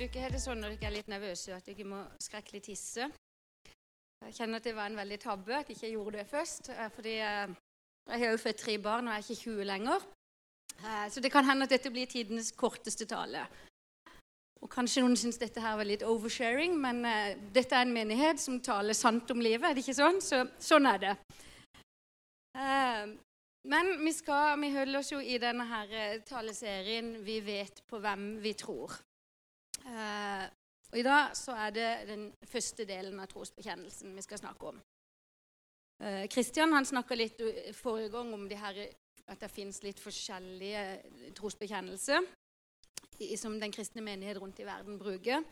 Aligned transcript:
du 0.00 0.06
ikke 0.06 0.22
har 0.22 0.32
det 0.32 0.40
sånn 0.40 0.62
når 0.62 0.78
du 0.78 0.84
er 0.86 0.94
litt 0.94 1.08
nervøse 1.12 1.52
at 1.52 1.66
ikke 1.68 1.84
må 1.84 1.98
skrekkelig 2.24 2.62
tisse. 2.70 3.08
Jeg 4.24 4.36
kjenner 4.36 4.60
at 4.60 4.68
det 4.68 4.72
var 4.76 4.88
en 4.88 4.96
veldig 4.96 5.18
tabbe 5.20 5.56
at 5.56 5.68
jeg 5.68 5.76
ikke 5.76 5.90
gjorde 5.92 6.20
det 6.20 6.28
først. 6.28 6.70
eh, 6.72 6.88
Fordi 6.94 7.16
eh, 7.20 7.52
jeg 8.08 8.22
har 8.22 8.30
jo 8.32 8.38
født 8.40 8.62
tre 8.62 8.76
barn, 8.78 9.08
og 9.08 9.14
er 9.14 9.24
ikke 9.24 9.42
20 9.42 9.64
lenger. 9.68 10.06
Eh, 10.84 11.10
Så 11.12 11.20
det 11.20 11.32
kan 11.32 11.44
hende 11.44 11.64
at 11.64 11.74
dette 11.74 11.92
blir 11.92 12.06
tidenes 12.08 12.52
korteste 12.52 13.06
tale. 13.06 13.44
Og 14.62 14.70
Kanskje 14.72 15.02
noen 15.04 15.16
syns 15.16 15.40
dette 15.40 15.60
her 15.60 15.76
var 15.76 15.88
litt 15.88 16.02
oversharing, 16.04 16.80
men 16.80 17.04
dette 17.52 17.76
er 17.76 17.84
en 17.84 17.92
menighet 17.92 18.40
som 18.40 18.60
taler 18.60 18.96
sant 18.96 19.30
om 19.30 19.40
livet. 19.40 19.64
Er 19.64 19.74
det 19.74 19.84
ikke 19.84 19.96
sånn? 19.96 20.20
Så 20.20 20.42
sånn 20.60 20.88
er 20.88 20.98
det. 21.00 21.14
Men 23.68 23.94
vi, 24.04 24.12
skal, 24.12 24.60
vi 24.60 24.72
holder 24.74 25.00
oss 25.00 25.12
jo 25.12 25.20
i 25.20 25.38
denne 25.40 25.64
her 25.64 26.20
taleserien 26.28 27.24
'Vi 27.24 27.40
vet 27.40 27.80
på 27.88 28.00
hvem 28.00 28.36
vi 28.42 28.52
tror'. 28.52 29.00
Eh, 29.90 30.46
og 30.90 30.98
I 30.98 31.06
dag 31.06 31.36
så 31.38 31.54
er 31.66 31.74
det 31.74 31.90
den 32.08 32.24
første 32.46 32.86
delen 32.86 33.18
av 33.22 33.30
trosbekjennelsen 33.30 34.14
vi 34.16 34.24
skal 34.26 34.40
snakke 34.42 34.72
om. 34.72 34.80
Eh, 36.02 36.26
Kristian 36.32 36.72
han 36.74 36.86
snakka 36.86 37.18
litt 37.18 37.40
forrige 37.78 38.10
gang 38.14 38.32
om 38.34 38.48
det 38.48 38.58
her, 38.58 38.78
at 39.30 39.40
det 39.42 39.50
fins 39.52 39.82
litt 39.84 40.00
forskjellige 40.02 41.32
trosbekjennelser 41.38 42.26
som 43.36 43.58
den 43.60 43.72
kristne 43.72 44.02
menighet 44.02 44.40
rundt 44.40 44.60
i 44.62 44.66
verden 44.66 44.98
bruker. 44.98 45.44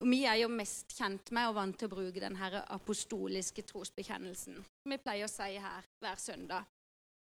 Og 0.00 0.10
Vi 0.10 0.24
er 0.24 0.40
jo 0.42 0.48
mest 0.48 0.92
kjent 0.96 1.30
med 1.32 1.48
og 1.48 1.54
vant 1.58 1.78
til 1.78 1.88
å 1.88 1.94
bruke 1.94 2.20
den 2.20 2.36
apostoliske 2.36 3.62
trosbekjennelsen. 3.62 4.56
Som 4.56 4.90
vi 4.94 4.98
pleier 4.98 5.28
å 5.28 5.30
si 5.30 5.54
her 5.60 5.86
hver 6.02 6.18
søndag. 6.18 6.64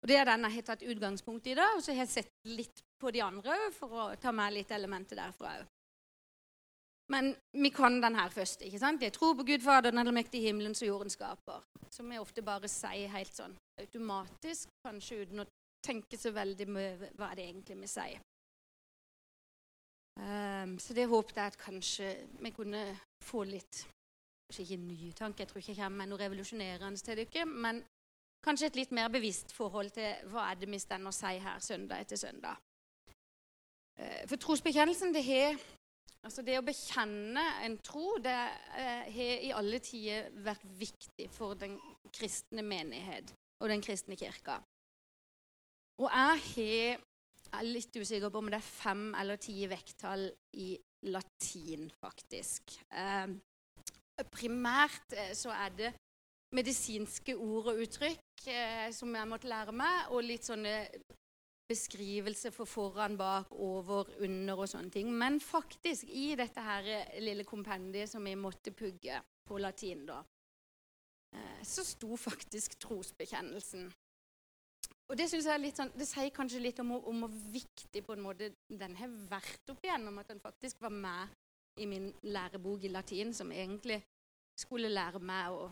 Og 0.02 0.08
Det 0.08 0.16
er 0.16 0.24
den 0.24 0.44
jeg 0.44 0.54
har 0.54 0.62
tatt 0.62 0.82
utgangspunkt 0.82 1.46
i, 1.46 1.54
da, 1.54 1.74
og 1.76 1.82
så 1.82 1.92
har 1.92 2.04
jeg 2.04 2.12
sett 2.12 2.32
litt 2.44 2.82
på 3.00 3.10
de 3.10 3.22
andre 3.24 3.56
for 3.72 3.88
å 3.88 4.16
ta 4.20 4.32
med 4.32 4.52
litt 4.52 4.70
elementer 4.70 5.16
derfra 5.16 5.58
òg. 5.58 5.66
Men 7.12 7.34
vi 7.52 7.68
kan 7.68 8.00
den 8.02 8.14
her 8.16 8.28
først. 8.32 8.62
ikke 8.62 8.78
sant? 8.78 9.02
Jeg 9.02 9.12
tror 9.12 9.34
på 9.34 9.44
Gud 9.44 9.60
Fader, 9.60 9.90
den 9.90 9.98
allmektige 9.98 10.42
himmelen 10.42 10.74
som 10.74 10.88
jorden 10.88 11.10
skaper. 11.10 11.64
Som 11.90 12.10
vi 12.10 12.18
ofte 12.18 12.42
bare 12.42 12.68
sier 12.68 13.12
helt 13.12 13.34
sånn 13.34 13.56
automatisk, 13.80 14.68
kanskje 14.86 15.20
uten 15.24 15.44
å 15.44 15.48
tenke 15.84 16.16
så 16.18 16.32
veldig 16.32 16.68
mye 16.72 17.10
hva 17.18 17.34
det 17.36 17.44
egentlig 17.44 17.76
vi 17.82 17.90
sier. 17.90 18.22
Um, 20.14 20.78
så 20.78 20.94
det 20.94 21.08
håpet 21.10 21.36
jeg 21.36 21.52
at 21.52 21.58
kanskje 21.58 22.10
vi 22.38 22.54
kunne 22.54 22.86
få 23.24 23.42
litt 23.48 23.82
Kanskje 24.44 24.62
ikke 24.62 24.84
nye 24.84 25.12
tanker, 25.16 25.40
jeg 25.40 25.48
tror 25.48 25.58
ikke 25.58 25.72
jeg 25.72 25.78
kommer 25.78 25.98
med 26.02 26.10
noe 26.10 26.20
revolusjonerende 26.20 27.00
til 27.00 27.16
dere, 27.16 27.44
men 27.48 27.78
kanskje 28.44 28.68
et 28.68 28.76
litt 28.76 28.90
mer 28.92 29.08
bevisst 29.08 29.54
forhold 29.56 29.88
til 29.96 30.28
hva 30.30 30.50
er 30.50 30.58
det 30.60 30.68
vi 30.68 30.78
står 30.82 31.06
og 31.08 31.16
sier 31.16 31.40
her 31.40 31.62
søndag 31.64 32.04
etter 32.04 32.20
søndag. 32.20 32.60
Eh, 33.96 34.26
For 34.28 34.36
trosbekjennelsen, 34.36 35.14
det 35.16 35.24
har 35.24 35.56
Altså 36.24 36.42
Det 36.42 36.56
å 36.56 36.64
bekjenne 36.64 37.42
en 37.66 37.74
tro 37.84 38.16
det 38.24 38.36
eh, 38.80 39.08
har 39.12 39.42
i 39.44 39.50
alle 39.52 39.80
tider 39.84 40.30
vært 40.46 40.64
viktig 40.80 41.26
for 41.32 41.58
den 41.60 41.76
kristne 42.14 42.64
menighet 42.64 43.34
og 43.60 43.68
den 43.68 43.84
kristne 43.84 44.16
kirka. 44.16 44.56
Og 46.00 46.08
jeg 46.08 46.40
har 46.54 47.02
jeg 47.54 47.62
er 47.62 47.70
litt 47.70 47.96
usikker 47.96 48.32
på 48.34 48.40
om 48.42 48.48
det 48.50 48.58
er 48.58 48.66
fem 48.66 49.02
eller 49.14 49.38
ti 49.38 49.60
vekttall 49.70 50.24
i 50.58 50.72
latin, 51.06 51.86
faktisk. 52.00 52.72
Eh, 52.90 53.30
primært 54.32 55.14
eh, 55.14 55.30
så 55.38 55.52
er 55.54 55.76
det 55.78 55.92
medisinske 56.54 57.36
ord 57.36 57.70
og 57.72 57.82
uttrykk 57.84 58.48
eh, 58.50 58.88
som 58.94 59.14
jeg 59.14 59.30
måtte 59.30 59.50
lære 59.50 59.74
meg, 59.76 60.10
og 60.10 60.26
litt 60.26 60.46
sånne 60.46 60.74
beskrivelse 61.68 62.50
for 62.52 62.68
foran, 62.68 63.16
bak, 63.16 63.52
over, 63.52 64.10
under 64.24 64.60
og 64.64 64.68
sånne 64.68 64.92
ting. 64.92 65.10
Men 65.12 65.40
faktisk, 65.40 66.08
i 66.08 66.34
dette 66.38 66.60
her 66.60 66.88
lille 67.24 67.46
kompendiet 67.48 68.10
som 68.10 68.24
vi 68.24 68.34
måtte 68.36 68.74
pugge 68.76 69.20
på 69.44 69.58
latin, 69.60 70.04
da, 70.08 70.20
eh, 71.34 71.60
så 71.64 71.84
sto 71.84 72.16
faktisk 72.16 72.78
trosbekjennelsen. 72.84 73.88
Og 75.08 75.18
det 75.18 75.28
synes 75.28 75.44
jeg 75.44 75.54
er 75.54 75.60
litt 75.60 75.78
sånn, 75.78 75.92
det 75.96 76.06
sier 76.08 76.32
kanskje 76.32 76.62
litt 76.62 76.78
om, 76.80 76.94
om 76.96 77.24
hvor 77.26 77.32
viktig 77.52 78.04
på 78.06 78.14
en 78.16 78.24
måte 78.24 78.54
den 78.68 78.96
har 78.96 79.16
vært 79.28 79.72
opp 79.72 79.84
igjennom, 79.84 80.20
at 80.20 80.32
den 80.32 80.40
faktisk 80.40 80.80
var 80.84 80.94
med 80.94 81.34
i 81.80 81.88
min 81.90 82.12
lærebok 82.22 82.84
i 82.84 82.92
latin, 82.92 83.34
som 83.34 83.52
egentlig 83.52 83.98
skulle 84.56 84.92
lære 84.92 85.20
meg 85.20 85.52
å 85.52 85.68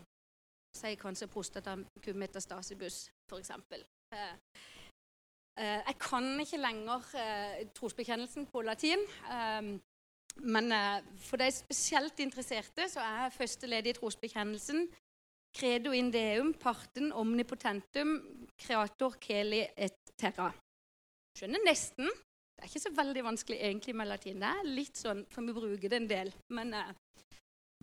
si 0.75 0.93
kanskje 0.99 1.29
prostatacum 1.31 2.19
metastasibus, 2.19 3.07
f.eks. 3.29 3.51
Eh, 5.59 5.81
jeg 5.85 5.97
kan 6.01 6.25
ikke 6.41 6.57
lenger 6.57 7.09
eh, 7.19 7.65
trosbekjennelsen 7.77 8.47
på 8.49 8.63
latin. 8.65 9.01
eh, 9.29 9.79
men 10.41 10.71
eh, 10.71 11.03
for 11.21 11.37
de 11.37 11.51
spesielt 11.53 12.19
interesserte 12.19 12.87
så 12.89 13.03
er 13.05 13.35
første 13.35 13.69
ledd 13.69 13.85
i 13.85 13.93
trosbekjennelsen 13.93 14.87
credo 15.53 15.91
in 15.93 16.09
deum 16.09 16.55
parten 16.57 17.11
omnipotentum 17.13 18.15
creator 18.57 19.19
keli 19.21 19.61
et 19.77 19.99
terra. 20.17 20.49
Skjønner 21.37 21.61
nesten. 21.67 22.09
Det 22.09 22.65
er 22.65 22.71
ikke 22.71 22.81
så 22.87 22.93
veldig 22.97 23.23
vanskelig 23.27 23.59
egentlig 23.59 23.95
med 23.95 24.09
latin. 24.09 24.41
Det 24.41 24.49
er 24.49 24.71
litt 24.73 24.97
sånn, 24.97 25.21
for 25.29 25.45
vi 25.45 25.53
bruker 25.53 25.89
det 25.91 25.99
en 25.99 26.09
del. 26.09 26.33
Men 26.53 26.73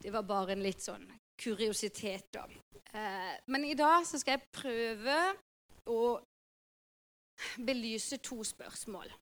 det 0.02 0.10
var 0.14 0.26
bare 0.26 0.56
en 0.56 0.62
litt 0.64 0.82
sånn 0.82 1.06
kuriositet, 1.38 2.30
da. 2.34 2.46
Men 3.50 3.66
i 3.66 3.76
dag 3.78 4.06
så 4.06 4.18
skal 4.18 4.38
jeg 4.38 4.50
prøve 4.54 5.16
å 5.90 5.98
belyse 7.66 8.20
to 8.24 8.44
spørsmål. 8.44 9.12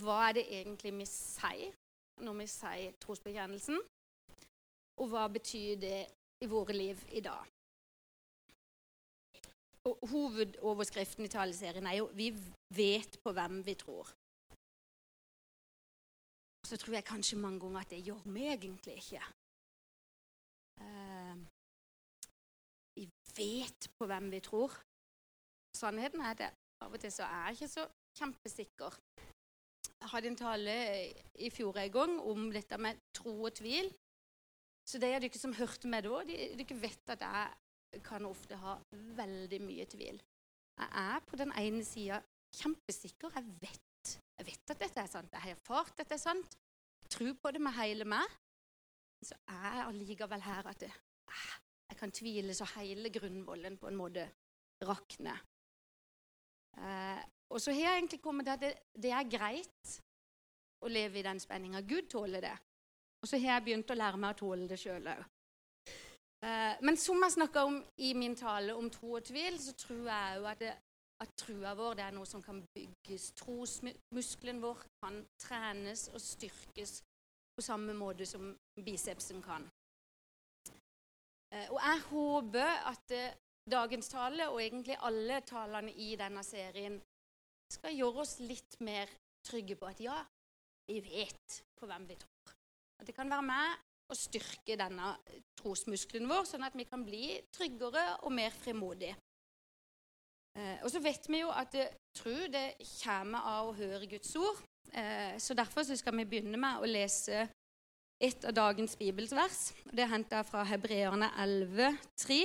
Hva 0.00 0.20
er 0.28 0.38
det 0.38 0.46
egentlig 0.60 0.92
vi 0.98 1.06
sier 1.10 1.74
når 2.24 2.38
vi 2.40 2.46
sier 2.50 2.96
trosbekjennelsen? 3.02 3.78
Og 4.96 5.10
hva 5.12 5.26
betyr 5.28 5.76
det 5.80 5.98
i 6.42 6.48
våre 6.48 6.74
liv 6.76 7.02
i 7.12 7.22
dag? 7.24 7.44
Og 9.86 10.08
hovedoverskriften 10.10 11.24
i 11.26 11.30
taleserien 11.30 11.86
er 11.86 11.96
jo 12.00 12.06
'Vi 12.06 12.30
vet 12.74 13.18
på 13.22 13.32
hvem 13.32 13.66
vi 13.66 13.74
tror'. 13.74 14.14
Så 16.66 16.76
tror 16.76 16.94
jeg 16.94 17.04
kanskje 17.04 17.38
mange 17.38 17.60
ganger 17.60 17.80
at 17.80 17.90
det 17.90 18.04
gjør 18.04 18.22
vi 18.24 18.42
egentlig 18.46 18.94
ikke. 18.96 19.22
Eh, 20.80 21.36
vi 22.96 23.04
vet 23.36 23.90
på 23.98 24.06
hvem 24.06 24.30
vi 24.30 24.40
tror. 24.40 24.70
Sannheten 25.76 26.20
er 26.20 26.30
at 26.30 26.54
av 26.84 26.92
og 26.92 27.00
til 27.00 27.12
så 27.12 27.26
er 27.26 27.46
jeg 27.48 27.58
ikke 27.58 27.72
så 27.72 27.86
kjempesikker. 28.18 28.98
Jeg 29.96 30.10
hadde 30.12 30.30
en 30.30 30.38
tale 30.38 30.74
i 31.40 31.50
fjor 31.50 31.78
en 31.80 31.92
gang 31.92 32.18
om 32.20 32.50
dette 32.52 32.78
med 32.80 33.00
tro 33.16 33.32
og 33.48 33.54
tvil. 33.56 33.88
Så 34.86 35.00
de 35.02 35.10
av 35.16 35.22
dere 35.24 35.40
som 35.40 35.54
hørte 35.56 35.90
meg 35.90 36.04
da, 36.06 36.20
de, 36.28 36.36
dere 36.60 36.78
vet 36.78 37.14
at 37.16 37.24
jeg 37.26 38.02
kan 38.06 38.28
ofte 38.28 38.58
ha 38.60 38.76
veldig 39.18 39.60
mye 39.64 39.86
tvil. 39.90 40.20
Jeg 40.76 40.88
er 41.00 41.24
på 41.26 41.38
den 41.40 41.52
ene 41.58 41.82
sida 41.86 42.20
kjempesikker. 42.54 43.32
Jeg 43.34 43.56
vet, 43.62 44.14
jeg 44.38 44.48
vet 44.50 44.74
at 44.74 44.82
dette 44.84 45.02
er 45.02 45.10
sant. 45.10 45.32
Jeg 45.32 45.42
har 45.46 45.56
erfart 45.56 45.94
at 45.94 46.04
dette 46.04 46.18
er 46.18 46.22
sant. 46.22 46.58
Jeg 47.06 47.14
tror 47.16 47.34
på 47.42 47.54
det 47.56 47.62
med 47.64 47.74
hele 47.80 48.06
meg. 48.08 48.36
Så 49.24 49.34
er 49.48 49.80
jeg 49.80 49.86
allikevel 49.88 50.44
her 50.44 50.68
at 50.70 50.84
eh, 50.84 50.96
jeg 51.88 51.98
kan 51.98 52.12
tvile 52.12 52.54
så 52.54 52.66
hele 52.76 53.10
grunnvollen 53.14 53.78
på 53.80 53.88
en 53.88 53.98
måte 53.98 54.28
rakner. 54.84 55.40
Eh, 56.76 57.22
og 57.50 57.62
så 57.62 57.72
har 57.72 57.80
jeg 57.80 58.00
egentlig 58.00 58.20
kommet 58.22 58.46
til 58.46 58.56
at 58.56 58.64
det, 58.64 58.72
det 59.02 59.12
er 59.14 59.30
greit 59.30 59.94
å 60.84 60.90
leve 60.90 61.20
i 61.20 61.24
den 61.26 61.40
spenninga. 61.40 61.80
Gud 61.86 62.10
tåler 62.10 62.44
det. 62.44 62.56
Og 63.22 63.28
så 63.30 63.38
har 63.40 63.56
jeg 63.56 63.66
begynt 63.68 63.90
å 63.90 63.96
lære 63.96 64.20
meg 64.20 64.34
å 64.34 64.40
tåle 64.42 64.68
det 64.70 64.78
sjøl 64.80 65.08
òg. 65.12 65.22
Eh, 66.44 66.74
men 66.84 66.98
som 67.00 67.22
jeg 67.24 67.36
snakka 67.36 67.64
om 67.64 67.78
i 68.04 68.12
min 68.14 68.36
tale 68.36 68.74
om 68.76 68.90
tro 68.92 69.16
og 69.18 69.24
tvil, 69.24 69.56
så 69.62 69.72
tror 69.78 70.10
jeg 70.10 70.36
jo 70.36 70.50
at, 70.50 70.60
det, 70.60 70.74
at 71.24 71.32
trua 71.40 71.72
vår 71.78 71.96
det 71.98 72.04
er 72.06 72.16
noe 72.18 72.28
som 72.28 72.44
kan 72.44 72.60
bygges. 72.76 73.30
Trosmuskelen 73.40 74.60
vår 74.62 74.84
kan 75.00 75.22
trenes 75.40 76.08
og 76.12 76.20
styrkes 76.20 77.00
på 77.56 77.64
samme 77.64 77.96
måte 77.96 78.26
som 78.28 78.52
bicepsen 78.84 79.40
kan. 79.42 79.64
Eh, 81.54 81.66
og 81.70 81.80
jeg 81.80 82.04
håper 82.10 82.72
at 82.92 83.16
eh, 83.16 83.34
dagens 83.70 84.08
tale, 84.12 84.48
og 84.50 84.60
egentlig 84.62 84.96
alle 85.04 85.40
talene 85.46 85.92
i 85.92 86.14
denne 86.18 86.44
serien, 86.46 87.00
skal 87.72 87.96
gjøre 87.96 88.22
oss 88.22 88.36
litt 88.46 88.78
mer 88.86 89.10
trygge 89.46 89.76
på 89.78 89.88
at 89.90 90.00
ja, 90.02 90.16
vi 90.86 91.00
vet 91.02 91.60
på 91.78 91.88
hvem 91.88 92.06
vi 92.08 92.18
tror. 92.20 92.54
At 93.00 93.08
det 93.08 93.14
kan 93.16 93.30
være 93.30 93.46
med 93.46 93.84
å 94.06 94.16
styrke 94.16 94.76
denne 94.78 95.16
trosmuskelen 95.58 96.28
vår, 96.30 96.44
sånn 96.46 96.66
at 96.66 96.76
vi 96.78 96.86
kan 96.86 97.02
bli 97.06 97.34
tryggere 97.54 98.04
og 98.22 98.34
mer 98.34 98.54
frimodige. 98.54 99.16
Eh, 100.56 100.78
og 100.84 100.90
så 100.92 101.02
vet 101.04 101.26
vi 101.28 101.42
jo 101.42 101.50
at 101.52 101.74
det, 101.74 101.88
tro 102.16 102.36
det 102.52 102.78
kommer 103.02 103.50
av 103.50 103.72
å 103.72 103.76
høre 103.76 104.08
Guds 104.08 104.32
ord. 104.40 104.62
Eh, 104.94 105.36
så 105.42 105.56
derfor 105.58 105.84
så 105.84 105.96
skal 105.98 106.16
vi 106.20 106.28
begynne 106.30 106.60
med 106.60 106.80
å 106.80 106.88
lese 106.88 107.48
et 108.22 108.46
av 108.48 108.54
dagens 108.56 108.96
bibelsvers. 108.96 109.74
Det 109.90 110.06
er 110.06 110.12
henta 110.14 110.40
fra 110.46 110.62
Hebreerne 110.64 111.28
11, 111.42 111.98
3. 112.22 112.40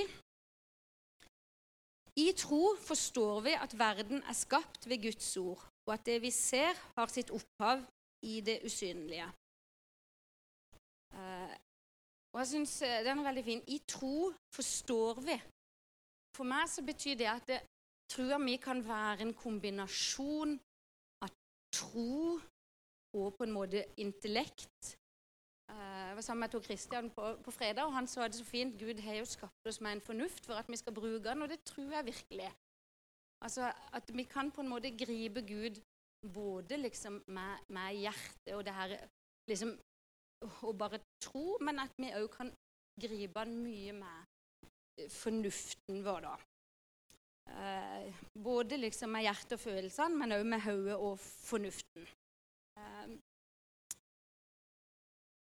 I 2.20 2.32
tro 2.36 2.74
forstår 2.76 3.40
vi 3.40 3.52
at 3.56 3.72
verden 3.78 4.20
er 4.28 4.36
skapt 4.36 4.88
ved 4.88 5.00
Guds 5.02 5.36
ord, 5.36 5.62
og 5.86 5.94
at 5.94 6.04
det 6.06 6.18
vi 6.22 6.30
ser, 6.30 6.76
har 6.96 7.08
sitt 7.08 7.30
opphav 7.32 7.80
i 8.28 8.40
det 8.44 8.60
usynlige. 8.66 9.28
Uh, 11.12 11.54
og 12.32 12.38
jeg 12.40 12.46
synes 12.46 12.82
uh, 12.82 13.00
Den 13.04 13.18
er 13.18 13.28
veldig 13.28 13.44
fin. 13.44 13.62
I 13.68 13.78
tro 13.88 14.32
forstår 14.54 15.20
vi. 15.20 15.36
For 16.36 16.48
meg 16.48 16.68
så 16.68 16.84
betyr 16.84 17.16
det 17.20 17.28
at 17.28 17.48
det, 17.48 17.60
trua 18.12 18.38
mi 18.40 18.56
kan 18.60 18.80
være 18.84 19.24
en 19.24 19.34
kombinasjon 19.36 20.56
av 21.24 21.32
tro 21.72 22.38
og 23.16 23.34
på 23.36 23.44
en 23.44 23.52
måte 23.56 23.84
intellekt. 24.00 24.96
Uh, 25.72 26.02
jeg 26.08 26.16
var 26.18 26.24
sammen 26.26 26.44
med 26.44 26.52
Tor 26.52 26.60
Christian 26.60 27.10
på, 27.10 27.36
på, 27.44 27.50
fredag, 27.50 27.84
og 27.84 27.94
han 27.96 28.06
sa 28.06 28.26
det 28.28 28.36
så 28.36 28.44
fint. 28.44 28.76
Gud 28.80 29.00
har 29.00 29.14
jo 29.14 29.24
skapt 29.24 29.68
oss 29.68 29.80
med 29.80 29.92
en 29.96 30.04
fornuft 30.04 30.44
for 30.46 30.60
at 30.60 30.68
vi 30.68 30.76
skal 30.76 30.94
bruke 30.94 31.24
den, 31.24 31.42
og 31.42 31.48
det 31.48 31.62
tror 31.64 31.94
jeg 31.96 32.06
virkelig. 32.06 32.50
Altså 33.44 33.72
At 33.92 34.10
vi 34.14 34.22
kan 34.22 34.50
på 34.50 34.60
en 34.60 34.68
måte 34.68 34.92
gripe 34.96 35.42
Gud 35.42 35.80
både 36.34 36.76
liksom 36.76 37.22
med, 37.26 37.56
med 37.68 37.94
hjertet 37.94 38.54
og 38.54 38.64
det 38.64 38.74
her 38.74 38.96
liksom 39.50 39.72
å 40.62 40.72
bare 40.74 41.00
tro, 41.22 41.56
men 41.60 41.78
at 41.82 41.94
vi 41.98 42.12
òg 42.18 42.28
kan 42.34 42.52
gripe 43.00 43.38
han 43.38 43.56
mye 43.62 43.94
med 43.96 45.08
fornuften 45.10 46.02
vår, 46.04 46.26
da. 46.26 46.34
Eh, 47.52 48.14
både 48.38 48.76
liksom 48.76 49.10
med 49.14 49.26
hjertet 49.26 49.56
og 49.56 49.62
følelsene, 49.64 50.18
men 50.18 50.34
òg 50.36 50.44
med 50.46 50.64
hodet 50.66 50.96
og 50.96 51.18
fornuften. 51.22 52.06
Eh, 52.78 53.14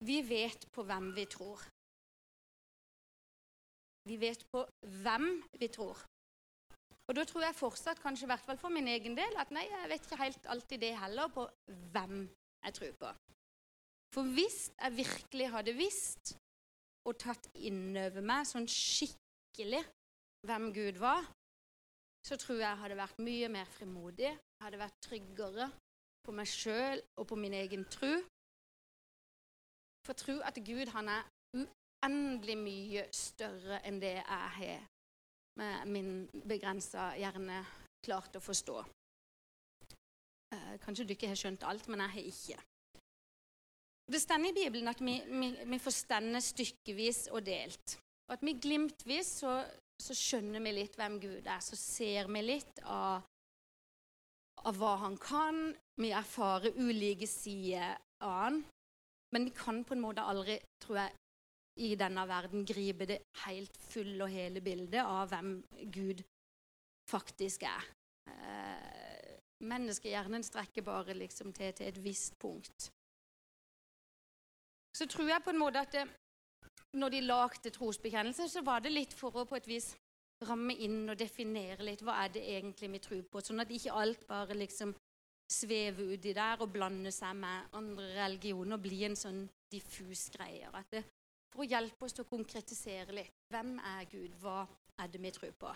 vi 0.06 0.20
vet 0.28 0.66
på 0.72 0.84
hvem 0.86 1.12
vi 1.16 1.24
tror. 1.30 1.62
Vi 4.08 4.16
vet 4.20 4.44
på 4.52 4.64
hvem 5.04 5.28
vi 5.60 5.68
tror. 5.72 6.00
Og 7.08 7.16
da 7.16 7.24
tror 7.28 7.44
jeg 7.44 7.56
fortsatt, 7.56 8.00
kanskje 8.00 8.26
i 8.26 8.30
hvert 8.32 8.44
fall 8.44 8.60
for 8.60 8.72
min 8.72 8.88
egen 8.88 9.16
del, 9.16 9.36
at 9.40 9.52
nei, 9.52 9.64
jeg 9.68 9.90
vet 9.92 10.06
ikke 10.06 10.20
helt 10.22 10.46
alltid 10.52 10.80
det 10.80 10.94
heller, 10.96 11.28
på 11.28 11.44
hvem 11.92 12.24
jeg 12.64 12.76
tror 12.78 12.96
på. 13.00 13.12
For 14.14 14.30
hvis 14.36 14.58
jeg 14.80 14.96
virkelig 14.96 15.50
hadde 15.52 15.76
visst 15.76 16.34
og 17.04 17.18
tatt 17.20 17.48
innover 17.54 18.24
meg 18.24 18.46
sånn 18.48 18.68
skikkelig 18.70 19.82
hvem 20.48 20.70
Gud 20.76 21.00
var, 21.02 21.26
så 22.24 22.38
tror 22.40 22.62
jeg 22.62 22.80
hadde 22.80 22.96
vært 22.96 23.20
mye 23.20 23.50
mer 23.52 23.68
frimodig, 23.68 24.30
hadde 24.62 24.80
vært 24.80 25.02
tryggere 25.04 25.68
på 26.24 26.32
meg 26.32 26.48
sjøl 26.48 27.02
og 27.20 27.28
på 27.28 27.36
min 27.36 27.56
egen 27.58 27.84
tro. 27.92 28.14
For 30.04 30.16
tro 30.18 30.38
at 30.44 30.58
Gud 30.66 30.90
han 30.92 31.08
er 31.08 31.24
uendelig 31.56 32.58
mye 32.60 33.06
større 33.14 33.80
enn 33.88 34.00
det 34.02 34.18
jeg 34.18 34.50
har 34.58 34.84
med 35.58 35.88
min 35.88 36.12
begrensa 36.44 37.12
hjerne 37.16 37.62
klart 38.04 38.36
å 38.36 38.42
forstå. 38.42 38.76
Eh, 40.54 40.72
kanskje 40.82 41.06
du 41.06 41.14
ikke 41.14 41.30
har 41.30 41.38
skjønt 41.38 41.66
alt, 41.68 41.88
men 41.88 42.02
jeg 42.04 42.14
har 42.16 42.30
ikke. 42.32 42.62
Det 44.04 44.20
står 44.20 44.48
i 44.50 44.52
Bibelen 44.52 44.90
at 44.90 45.00
vi, 45.00 45.14
vi, 45.24 45.48
vi 45.64 45.78
forstander 45.80 46.42
stykkevis 46.44 47.28
og 47.32 47.46
delt. 47.46 47.96
Og 48.28 48.36
at 48.36 48.44
vi 48.44 48.58
glimtvis 48.60 49.30
så, 49.40 49.54
så, 50.00 50.16
skjønner 50.16 50.60
vi 50.64 50.74
litt 50.76 50.98
hvem 50.98 51.16
Gud 51.22 51.46
er. 51.46 51.62
Så 51.64 51.78
ser 51.80 52.28
vi 52.32 52.42
litt 52.44 52.82
av, 52.84 53.24
av 54.68 54.80
hva 54.80 54.94
han 55.06 55.16
kan. 55.20 55.70
Vi 56.00 56.12
erfarer 56.12 56.76
ulike 56.76 57.28
sider 57.30 57.96
av 58.24 58.36
han. 58.42 58.62
Men 59.34 59.48
vi 59.48 59.54
kan 59.56 59.82
på 59.84 59.96
en 59.96 60.02
måte 60.04 60.22
aldri, 60.22 60.60
tror 60.82 61.00
jeg, 61.02 61.16
i 61.82 61.94
denne 61.98 62.22
verden 62.30 62.62
gripe 62.66 63.06
det 63.10 63.18
helt 63.42 63.76
fulle 63.82 64.22
og 64.22 64.30
hele 64.30 64.62
bildet 64.62 65.02
av 65.02 65.32
hvem 65.32 65.56
Gud 65.90 66.22
faktisk 67.10 67.64
er. 67.66 67.88
Eh, 68.30 69.32
menneskehjernen 69.66 70.44
strekker 70.46 70.86
bare 70.86 71.16
liksom 71.18 71.52
til, 71.52 71.72
til, 71.74 71.90
et 71.90 71.98
visst 72.04 72.38
punkt. 72.38 72.90
Så 74.94 75.08
tror 75.10 75.28
jeg 75.28 75.42
på 75.42 75.50
en 75.50 75.58
måte 75.58 75.82
at 75.82 75.92
det, 75.92 76.04
når 76.94 77.10
de 77.10 77.20
lagde 77.26 77.74
trosbekjennelsen, 77.74 78.48
så 78.48 78.62
var 78.62 78.84
det 78.84 78.94
litt 78.94 79.16
for 79.18 79.34
å 79.34 79.46
på 79.48 79.58
et 79.58 79.66
vis 79.66 79.90
ramme 80.46 80.76
inn 80.78 81.08
og 81.08 81.18
definere 81.18 81.82
litt 81.86 82.02
hva 82.06 82.20
er 82.22 82.30
det 82.34 82.44
egentlig 82.54 82.90
vi 82.92 83.02
tror 83.02 83.26
på, 83.32 83.42
sånn 83.42 83.62
at 83.64 83.72
ikke 83.74 83.98
alt 83.98 84.26
bare 84.30 84.54
liksom 84.58 84.94
svever 85.50 86.14
uti 86.14 86.32
der 86.36 86.62
og 86.64 86.72
blande 86.72 87.12
seg 87.14 87.36
med 87.36 87.76
andre 87.76 88.08
religioner 88.16 88.76
og 88.76 88.84
bli 88.84 89.02
en 89.08 89.16
sånn 89.18 89.44
diffus 89.72 90.28
greie. 90.34 90.70
For 91.52 91.62
å 91.64 91.68
hjelpe 91.68 92.06
oss 92.06 92.16
til 92.16 92.24
å 92.24 92.30
konkretisere 92.30 93.14
litt. 93.14 93.34
Hvem 93.52 93.76
er 93.78 94.06
Gud? 94.10 94.34
Hva 94.40 94.64
er 95.00 95.10
det 95.10 95.20
vi 95.22 95.32
tror 95.34 95.56
på? 95.58 95.72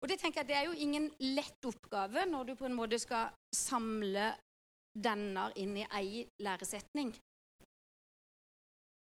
Og 0.00 0.08
Det 0.08 0.16
tenker 0.20 0.40
jeg 0.40 0.48
det 0.48 0.56
er 0.56 0.68
jo 0.68 0.78
ingen 0.80 1.10
lett 1.36 1.66
oppgave 1.68 2.24
når 2.28 2.50
du 2.50 2.54
på 2.56 2.66
en 2.66 2.76
måte 2.76 2.98
skal 2.98 3.34
samle 3.54 4.30
denne 4.96 5.50
inn 5.60 5.76
i 5.76 5.86
ei 5.94 6.22
læresetning. 6.42 7.12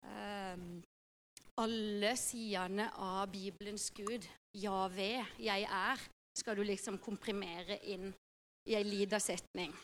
Um, 0.07 0.79
alle 1.59 2.13
sidene 2.21 2.87
av 3.03 3.27
Bibelens 3.33 3.91
Gud, 3.97 4.29
ja 4.55 4.87
ved, 4.93 5.25
jeg 5.43 5.67
er, 5.67 6.05
skal 6.39 6.57
du 6.57 6.63
liksom 6.69 7.01
komprimere 7.03 7.81
inn 7.91 8.13
i 8.67 8.77
ei 8.79 8.85
lita 8.87 9.21
setning. 9.23 9.75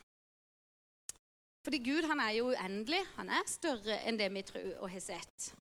Fordi 1.62 1.78
Gud 1.78 2.08
han 2.10 2.20
er 2.20 2.36
jo 2.36 2.50
uendelig. 2.50 3.00
Han 3.16 3.30
er 3.30 3.50
større 3.50 4.00
enn 4.08 4.18
det 4.18 4.28
vi 4.34 4.42
tror 4.46 4.72
og 4.82 4.90
har 4.90 5.04
sett. 5.04 5.52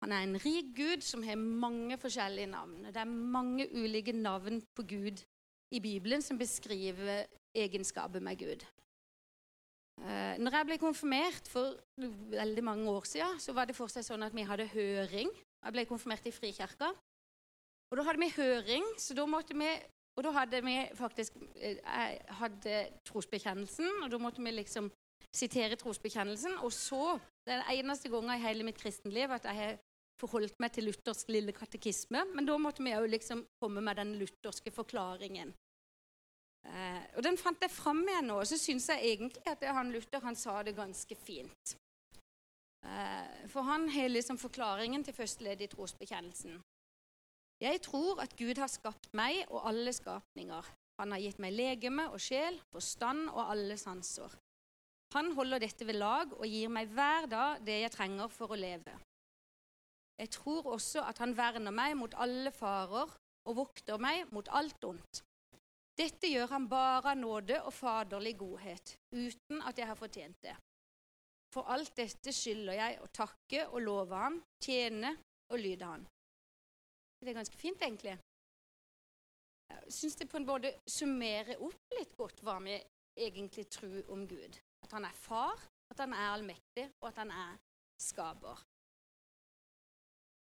Han 0.00 0.14
er 0.16 0.24
en 0.24 0.38
rik 0.40 0.70
Gud 0.76 1.02
som 1.04 1.24
har 1.26 1.36
mange 1.36 1.98
forskjellige 2.00 2.48
navn. 2.52 2.86
Det 2.88 3.02
er 3.02 3.10
mange 3.10 3.66
ulike 3.74 4.14
navn 4.16 4.62
på 4.76 4.86
Gud 4.88 5.20
i 5.74 5.80
Bibelen 5.82 6.22
som 6.22 6.38
beskriver 6.38 7.26
egenskaper 7.56 8.22
med 8.22 8.38
Gud. 8.38 8.64
Eh, 10.00 10.38
når 10.40 10.56
jeg 10.56 10.68
ble 10.70 10.78
konfirmert 10.80 11.50
for 11.50 11.76
veldig 12.32 12.64
mange 12.64 12.88
år 12.88 13.04
siden, 13.04 13.40
så 13.42 13.52
var 13.52 13.68
det 13.68 13.76
fortsatt 13.76 14.06
sånn 14.06 14.24
at 14.24 14.34
vi 14.34 14.46
hadde 14.48 14.70
høring. 14.72 15.28
Jeg 15.60 15.76
ble 15.76 15.84
konfirmert 15.90 16.26
i 16.30 16.32
Frikirka. 16.32 16.94
Og 17.90 17.98
da 17.98 18.06
hadde 18.06 18.22
vi 18.22 18.32
høring, 18.38 18.86
så 19.02 19.16
da 19.18 19.26
måtte 19.28 19.56
vi 19.58 19.68
og 20.18 20.24
da 20.26 20.32
hadde 20.34 20.62
vi 20.66 20.76
faktisk 20.98 21.36
eh, 21.56 21.78
Jeg 21.78 22.18
hadde 22.40 22.80
trosbekjennelsen, 23.08 24.02
og 24.04 24.10
da 24.10 24.18
måtte 24.18 24.42
vi 24.42 24.52
liksom 24.54 24.90
sitere 25.36 25.78
trosbekjennelsen. 25.78 26.58
Og 26.66 26.72
så, 26.72 27.18
den 27.46 27.62
eneste 27.70 28.10
gangen 28.10 28.34
i 28.34 28.42
hele 28.42 28.66
mitt 28.66 28.80
kristenliv 28.80 29.30
at 29.30 29.46
jeg 29.48 29.58
har 29.60 29.78
forholdt 30.20 30.58
meg 30.60 30.74
til 30.74 30.90
luthersk 30.90 31.30
lille 31.32 31.54
katekisme. 31.56 32.24
Men 32.34 32.48
da 32.48 32.58
måtte 32.60 32.84
vi 32.84 32.94
òg 32.96 33.08
liksom 33.08 33.44
komme 33.62 33.82
med 33.84 33.96
den 33.96 34.16
lutherske 34.20 34.72
forklaringen. 34.74 35.54
Eh, 36.66 37.04
og 37.16 37.24
den 37.24 37.38
fant 37.40 37.62
jeg 37.62 37.72
fram 37.72 38.02
igjen 38.04 38.28
nå, 38.28 38.40
og 38.42 38.48
så 38.48 38.58
syns 38.60 38.90
jeg 38.92 39.14
egentlig 39.14 39.46
at 39.48 39.62
han 39.64 39.92
Luther 39.94 40.20
han 40.20 40.36
sa 40.36 40.58
det 40.62 40.76
ganske 40.76 41.16
fint. 41.16 41.76
Eh, 42.84 43.46
for 43.48 43.64
han 43.64 43.88
har 43.88 44.12
liksom 44.12 44.38
forklaringen 44.40 45.04
til 45.04 45.16
første 45.16 45.44
ledd 45.46 45.64
i 45.64 45.70
trosbekjennelsen. 45.72 46.60
Jeg 47.60 47.82
tror 47.84 48.22
at 48.24 48.32
Gud 48.38 48.56
har 48.56 48.70
skapt 48.72 49.10
meg 49.16 49.42
og 49.48 49.66
alle 49.68 49.92
skapninger. 49.92 50.64
Han 51.00 51.12
har 51.12 51.20
gitt 51.20 51.40
meg 51.40 51.52
legeme 51.52 52.06
og 52.12 52.20
sjel, 52.20 52.56
forstand 52.72 53.28
og 53.28 53.42
alle 53.52 53.76
sanser. 53.80 54.32
Han 55.14 55.32
holder 55.36 55.60
dette 55.60 55.86
ved 55.88 55.98
lag 55.98 56.32
og 56.36 56.46
gir 56.46 56.70
meg 56.72 56.92
hver 56.94 57.26
dag 57.28 57.64
det 57.66 57.80
jeg 57.82 57.92
trenger 57.92 58.30
for 58.32 58.52
å 58.54 58.58
leve. 58.58 58.94
Jeg 60.20 60.30
tror 60.36 60.68
også 60.76 61.02
at 61.08 61.18
han 61.20 61.32
verner 61.36 61.72
meg 61.74 61.96
mot 61.96 62.14
alle 62.20 62.52
farer 62.52 63.12
og 63.48 63.56
vokter 63.56 64.00
meg 64.00 64.28
mot 64.32 64.48
alt 64.52 64.84
ondt. 64.84 65.22
Dette 66.00 66.30
gjør 66.30 66.52
han 66.54 66.68
bare 66.68 67.12
av 67.12 67.18
nåde 67.18 67.58
og 67.66 67.74
faderlig 67.76 68.36
godhet, 68.40 68.94
uten 69.12 69.60
at 69.68 69.80
jeg 69.80 69.88
har 69.90 69.98
fortjent 69.98 70.38
det. 70.44 70.54
For 71.52 71.68
alt 71.72 71.92
dette 71.98 72.32
skylder 72.32 72.78
jeg 72.78 73.00
å 73.02 73.10
takke 73.12 73.66
og 73.72 73.82
love 73.84 74.16
han, 74.16 74.38
tjene 74.62 75.16
og 75.50 75.60
lyde 75.60 75.88
han. 75.88 76.06
Det 77.20 77.28
er 77.28 77.36
ganske 77.36 77.56
fint, 77.56 77.82
egentlig. 77.82 78.16
Jeg 79.70 79.92
syns 79.92 80.16
det 80.16 80.28
på 80.30 80.38
en 80.40 80.46
måte 80.48 80.72
summerer 80.88 81.60
opp 81.62 81.94
litt 81.98 82.16
godt 82.16 82.40
hva 82.46 82.56
vi 82.64 82.78
egentlig 83.20 83.66
tror 83.70 84.08
om 84.14 84.26
Gud. 84.28 84.56
At 84.84 84.94
han 84.96 85.04
er 85.04 85.16
far, 85.16 85.60
at 85.92 86.00
han 86.00 86.14
er 86.16 86.32
allmektig, 86.32 86.86
og 87.00 87.10
at 87.10 87.20
han 87.22 87.32
er 87.34 87.58
skaper. 88.00 88.62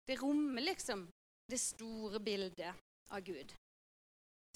Det 0.09 0.17
rommer 0.23 0.65
liksom 0.65 1.09
det 1.51 1.61
store 1.61 2.21
bildet 2.21 2.75
av 3.11 3.25
Gud. 3.27 3.53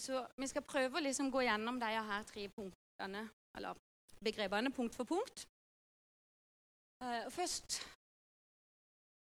Så 0.00 0.22
vi 0.38 0.48
skal 0.48 0.64
prøve 0.64 0.98
å 0.98 1.04
liksom 1.04 1.30
gå 1.32 1.42
gjennom 1.44 1.80
de 1.80 1.90
her 1.90 2.22
tre 2.28 2.46
punktene, 2.54 3.26
eller 3.56 3.82
begrepene 4.22 4.72
punkt 4.72 4.94
for 4.96 5.08
punkt. 5.08 5.44
Uh, 7.02 7.26
først 7.34 7.82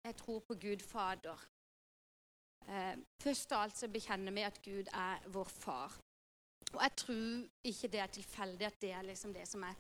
jeg 0.05 0.17
tror 0.19 0.41
på 0.41 0.55
Gud 0.59 0.83
Fader. 0.83 1.39
Uh, 2.69 2.95
først 3.23 3.53
av 3.53 3.67
alt 3.67 3.79
så 3.79 3.89
bekjenner 3.93 4.35
vi 4.35 4.47
at 4.47 4.61
Gud 4.65 4.91
er 4.93 5.23
vår 5.35 5.51
far. 5.51 5.97
Og 6.73 6.81
jeg 6.81 6.95
tror 6.97 7.69
ikke 7.69 7.91
det 7.93 8.01
er 8.01 8.13
tilfeldig 8.17 8.67
at 8.69 8.79
det 8.81 8.93
er 8.97 9.09
liksom 9.09 9.35
det 9.35 9.49
som 9.49 9.65
er 9.69 9.79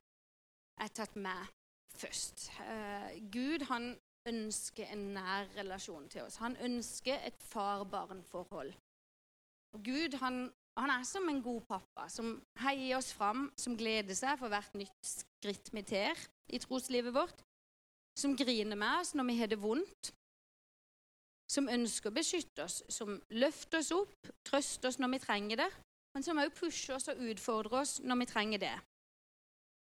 er 0.81 0.93
tatt 0.95 1.17
med 1.21 1.51
først. 1.97 2.49
Uh, 2.61 3.13
Gud 3.33 3.67
han 3.69 3.93
ønsker 4.29 4.91
en 4.95 5.13
nær 5.17 5.51
relasjon 5.57 6.09
til 6.11 6.27
oss. 6.27 6.39
Han 6.43 6.57
ønsker 6.63 7.23
et 7.27 7.39
far-barn-forhold. 7.51 8.73
Gud 9.83 10.17
han, 10.21 10.45
han, 10.79 10.91
er 10.91 11.05
som 11.09 11.29
en 11.29 11.43
god 11.43 11.63
pappa 11.69 12.09
som 12.13 12.35
heier 12.61 12.99
oss 12.99 13.13
fram, 13.17 13.49
som 13.59 13.77
gleder 13.77 14.17
seg 14.17 14.37
for 14.41 14.53
hvert 14.53 14.75
nytt 14.79 15.09
skritt 15.09 15.73
vi 15.73 15.85
tar 15.87 16.21
i 16.53 16.61
troslivet 16.63 17.15
vårt. 17.15 17.43
som 18.13 18.35
griner 18.37 18.77
med 18.77 19.01
oss 19.01 19.15
når 19.17 19.25
vi 19.25 19.35
har 19.39 19.49
det 19.49 19.57
vondt, 19.57 20.11
som 21.53 21.69
ønsker 21.69 22.11
å 22.11 22.17
beskytte 22.17 22.65
oss, 22.65 22.81
som 22.89 23.19
løfter 23.37 23.83
oss 23.83 23.93
opp, 23.95 24.31
trøster 24.47 24.89
oss 24.89 24.99
når 25.03 25.15
vi 25.15 25.23
trenger 25.27 25.61
det, 25.65 25.71
men 26.15 26.25
som 26.25 26.41
også 26.41 26.57
pusher 26.57 26.97
oss 26.97 27.11
og 27.13 27.21
utfordrer 27.33 27.83
oss 27.83 27.99
når 28.05 28.23
vi 28.23 28.29
trenger 28.31 28.63
det. 28.63 28.77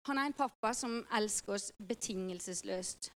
Han 0.10 0.19
er 0.19 0.29
en 0.29 0.36
pappa 0.38 0.74
som 0.75 0.98
elsker 1.15 1.55
oss 1.55 1.69
betingelsesløst. 1.79 3.12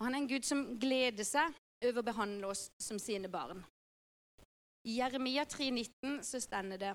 Og 0.00 0.06
han 0.06 0.16
er 0.16 0.22
en 0.22 0.30
Gud 0.30 0.46
som 0.48 0.64
gleder 0.80 1.26
seg 1.28 1.54
over 1.84 2.00
å 2.00 2.08
behandle 2.08 2.50
oss 2.50 2.66
som 2.80 2.98
sine 3.00 3.30
barn. 3.32 3.60
I 4.88 4.96
Jeremia 4.98 5.44
3,19 5.44 6.22
så 6.24 6.40
stender 6.40 6.80
det 6.80 6.94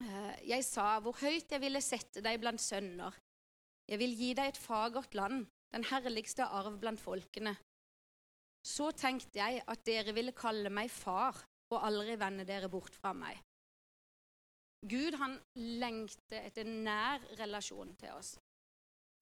«Eh, 0.00 0.48
Jeg 0.48 0.64
sa 0.64 0.96
hvor 1.04 1.16
høyt 1.20 1.52
jeg 1.52 1.60
ville 1.60 1.80
sette 1.84 2.24
deg 2.24 2.40
blant 2.40 2.60
sønner. 2.60 3.12
Jeg 3.86 4.00
vil 4.00 4.16
gi 4.16 4.32
deg 4.34 4.50
et 4.50 4.60
fagert 4.60 5.14
land, 5.14 5.44
den 5.72 5.84
herligste 5.92 6.48
arv 6.48 6.80
blant 6.80 7.00
folkene. 7.00 7.54
Så 8.66 8.90
tenkte 8.98 9.38
jeg 9.38 9.62
at 9.62 9.84
dere 9.86 10.14
ville 10.16 10.34
kalle 10.34 10.72
meg 10.74 10.90
far 10.90 11.38
og 11.70 11.84
aldri 11.86 12.16
vende 12.18 12.46
dere 12.46 12.70
bort 12.70 12.94
fra 12.94 13.12
meg. 13.14 13.38
Gud 14.86 15.16
han 15.18 15.38
lengter 15.80 16.46
etter 16.46 16.66
nær 16.66 17.22
relasjon 17.40 17.94
til 17.98 18.14
oss. 18.14 18.36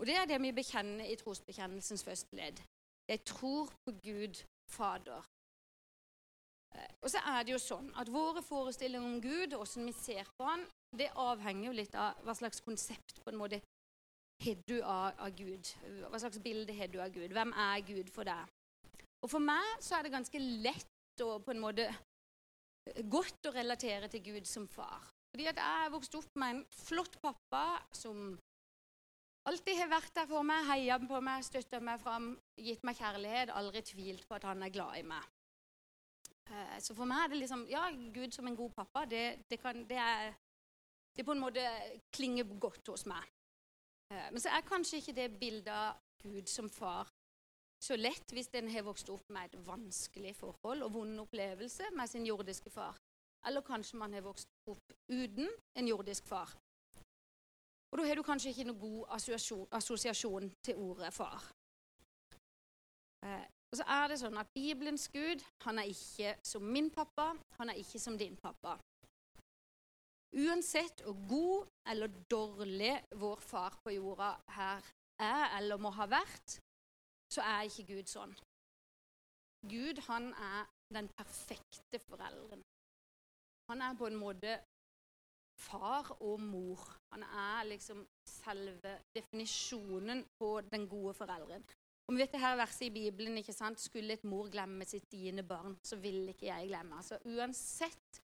Og 0.01 0.07
Det 0.07 0.17
er 0.19 0.27
det 0.27 0.41
vi 0.43 0.53
bekjenner 0.53 1.07
i 1.07 1.17
trosbekjennelsens 1.17 2.05
første 2.05 2.37
ledd. 2.37 2.61
Jeg 3.09 3.25
tror 3.25 3.71
på 3.85 3.93
Gud 4.03 4.41
Fader. 4.71 5.23
Eh, 6.75 6.91
og 7.03 7.11
så 7.11 7.21
er 7.31 7.45
det 7.45 7.53
jo 7.53 7.61
sånn 7.63 7.93
at 8.01 8.11
Våre 8.13 8.43
forestillinger 8.43 9.07
om 9.07 9.21
Gud 9.23 9.53
og 9.53 9.63
hvordan 9.63 9.87
vi 9.87 9.95
ser 9.97 10.31
på 10.37 10.49
han, 10.49 10.65
det 10.99 11.13
avhenger 11.15 11.69
jo 11.69 11.77
litt 11.79 11.95
av 11.95 12.21
hva 12.25 12.35
slags 12.35 12.65
konsept 12.65 13.21
på 13.23 13.31
en 13.31 13.39
måte 13.39 13.61
har 14.45 14.61
du 14.67 14.77
av, 14.83 15.15
av 15.21 15.31
Gud. 15.37 15.71
Hva 16.11 16.19
slags 16.19 16.41
bilde 16.43 16.75
har 16.75 16.91
du 16.91 16.99
av 17.01 17.13
Gud? 17.15 17.31
Hvem 17.33 17.53
er 17.53 17.87
Gud 17.87 18.11
for 18.13 18.27
deg? 18.27 18.51
Og 19.25 19.31
For 19.33 19.41
meg 19.41 19.81
så 19.81 19.97
er 19.97 20.05
det 20.05 20.13
ganske 20.13 20.41
lett 20.41 21.25
og 21.25 21.45
på 21.47 21.55
en 21.55 21.63
måte 21.63 21.89
godt 23.09 23.49
å 23.49 23.55
relatere 23.55 24.11
til 24.13 24.21
Gud 24.27 24.49
som 24.49 24.67
far. 24.69 25.07
Fordi 25.33 25.47
at 25.49 25.59
jeg 25.59 25.85
er 25.85 25.95
vokst 25.95 26.17
opp 26.19 26.37
med 26.39 26.53
en 26.53 26.67
flott 26.85 27.17
pappa 27.23 27.65
som 27.97 28.35
alltid 29.49 29.81
har 29.81 29.91
vært 29.91 30.13
der 30.19 30.29
for 30.29 30.45
meg, 30.47 30.69
heia 30.69 30.99
på 31.01 31.21
meg, 31.25 31.47
støtta 31.47 31.81
meg 31.83 32.03
fram, 32.05 32.35
gitt 32.61 32.85
meg 32.85 33.01
kjærlighet, 33.01 33.55
aldri 33.57 33.83
tvilt 33.89 34.29
på 34.29 34.37
at 34.37 34.47
han 34.51 34.63
er 34.63 34.75
glad 34.75 35.01
i 35.01 35.07
meg. 35.09 35.33
Eh, 36.53 36.77
så 36.85 36.95
for 36.97 37.09
meg 37.09 37.25
er 37.25 37.33
det 37.33 37.41
liksom 37.41 37.65
Ja, 37.73 37.89
Gud 38.13 38.37
som 38.37 38.47
en 38.51 38.57
god 38.57 38.77
pappa, 38.77 39.07
det, 39.09 39.25
det, 39.49 39.57
kan, 39.63 39.87
det 39.89 39.97
er 39.97 40.35
Det 41.17 41.25
på 41.25 41.33
en 41.33 41.41
måte 41.41 41.63
klinger 42.13 42.45
godt 42.61 42.89
hos 42.93 43.07
meg. 43.09 43.25
Eh, 44.13 44.29
men 44.31 44.41
så 44.43 44.53
er 44.53 44.69
kanskje 44.69 45.01
ikke 45.01 45.17
det 45.17 45.29
bildet 45.41 45.73
av 45.73 45.97
Gud 46.21 46.51
som 46.51 46.69
far 46.69 47.09
så 47.85 47.97
lett 48.01 48.33
hvis 48.33 48.49
en 48.57 48.71
har 48.73 48.87
vokst 48.87 49.11
opp 49.13 49.33
med 49.35 49.51
et 49.51 49.67
vanskelig 49.67 50.33
forhold 50.39 50.87
og 50.87 50.95
vond 50.95 51.25
opplevelse 51.27 51.91
med 51.97 52.09
sin 52.11 52.25
jordiske 52.27 52.73
far. 52.73 52.97
Eller 53.45 53.65
kanskje 53.65 53.99
man 54.01 54.15
har 54.17 54.25
vokst 54.25 54.49
opp 54.73 54.95
uten 55.13 55.51
en 55.77 55.89
jordisk 55.89 56.27
far. 56.27 56.55
Og 57.93 58.01
da 58.01 58.07
har 58.09 58.17
du 58.19 58.25
kanskje 58.27 58.51
ikke 58.51 58.65
noen 58.71 58.81
god 58.81 59.13
assosiasjon, 59.77 60.49
til 60.65 60.81
ordet 60.81 61.13
far. 61.15 61.45
Eh, 63.23 63.45
og 63.71 63.79
så 63.79 63.85
er 63.91 64.09
det 64.11 64.19
sånn 64.23 64.41
at 64.41 64.51
Bibelens 64.55 65.07
Gud 65.13 65.45
han 65.67 65.79
er 65.83 65.93
ikke 65.93 66.35
som 66.47 66.65
min 66.65 66.91
pappa, 66.95 67.33
han 67.59 67.71
er 67.71 67.79
ikke 67.79 68.01
som 68.03 68.17
din 68.19 68.37
pappa. 68.41 68.79
Uansett 70.35 71.05
hvor 71.05 71.21
god 71.31 71.73
eller 71.93 72.21
dårlig 72.31 72.97
vår 73.21 73.43
far 73.45 73.77
på 73.85 73.95
jorda 73.95 74.33
her 74.57 74.87
er 75.23 75.59
eller 75.61 75.79
må 75.79 75.93
ha 75.95 76.09
vært, 76.11 76.59
så 77.35 77.45
er 77.45 77.67
ikke 77.69 77.89
Gud 77.95 78.11
sånn. 78.11 78.35
Gud 79.65 80.01
han 80.09 80.31
er 80.37 80.69
den 80.93 81.09
perfekte 81.17 82.01
foreldren. 82.05 82.63
Han 83.71 83.83
er 83.83 83.97
på 83.97 84.09
en 84.11 84.19
måte 84.21 84.59
far 85.61 86.11
og 86.21 86.43
mor. 86.43 86.83
Han 87.15 87.25
er 87.25 87.71
liksom 87.71 88.03
selve 88.29 88.99
definisjonen 89.17 90.25
på 90.39 90.59
den 90.71 90.89
gode 90.91 91.15
foreldren. 91.17 91.65
Om 92.09 92.19
vi 92.19 92.21
vet 92.21 92.35
det 92.35 92.43
her 92.43 92.59
verset 92.61 92.91
i 92.91 92.93
Bibelen 92.93 93.39
ikke 93.41 93.55
sant? 93.57 93.81
Skulle 93.81 94.19
et 94.19 94.27
mor 94.29 94.51
glemme 94.53 94.85
sitt 94.85 95.07
diende 95.13 95.43
barn, 95.49 95.79
så 95.83 95.97
vil 95.97 96.29
ikke 96.29 96.51
jeg 96.51 96.69
glemme. 96.69 96.99
Altså 97.01 97.19
Uansett 97.25 98.21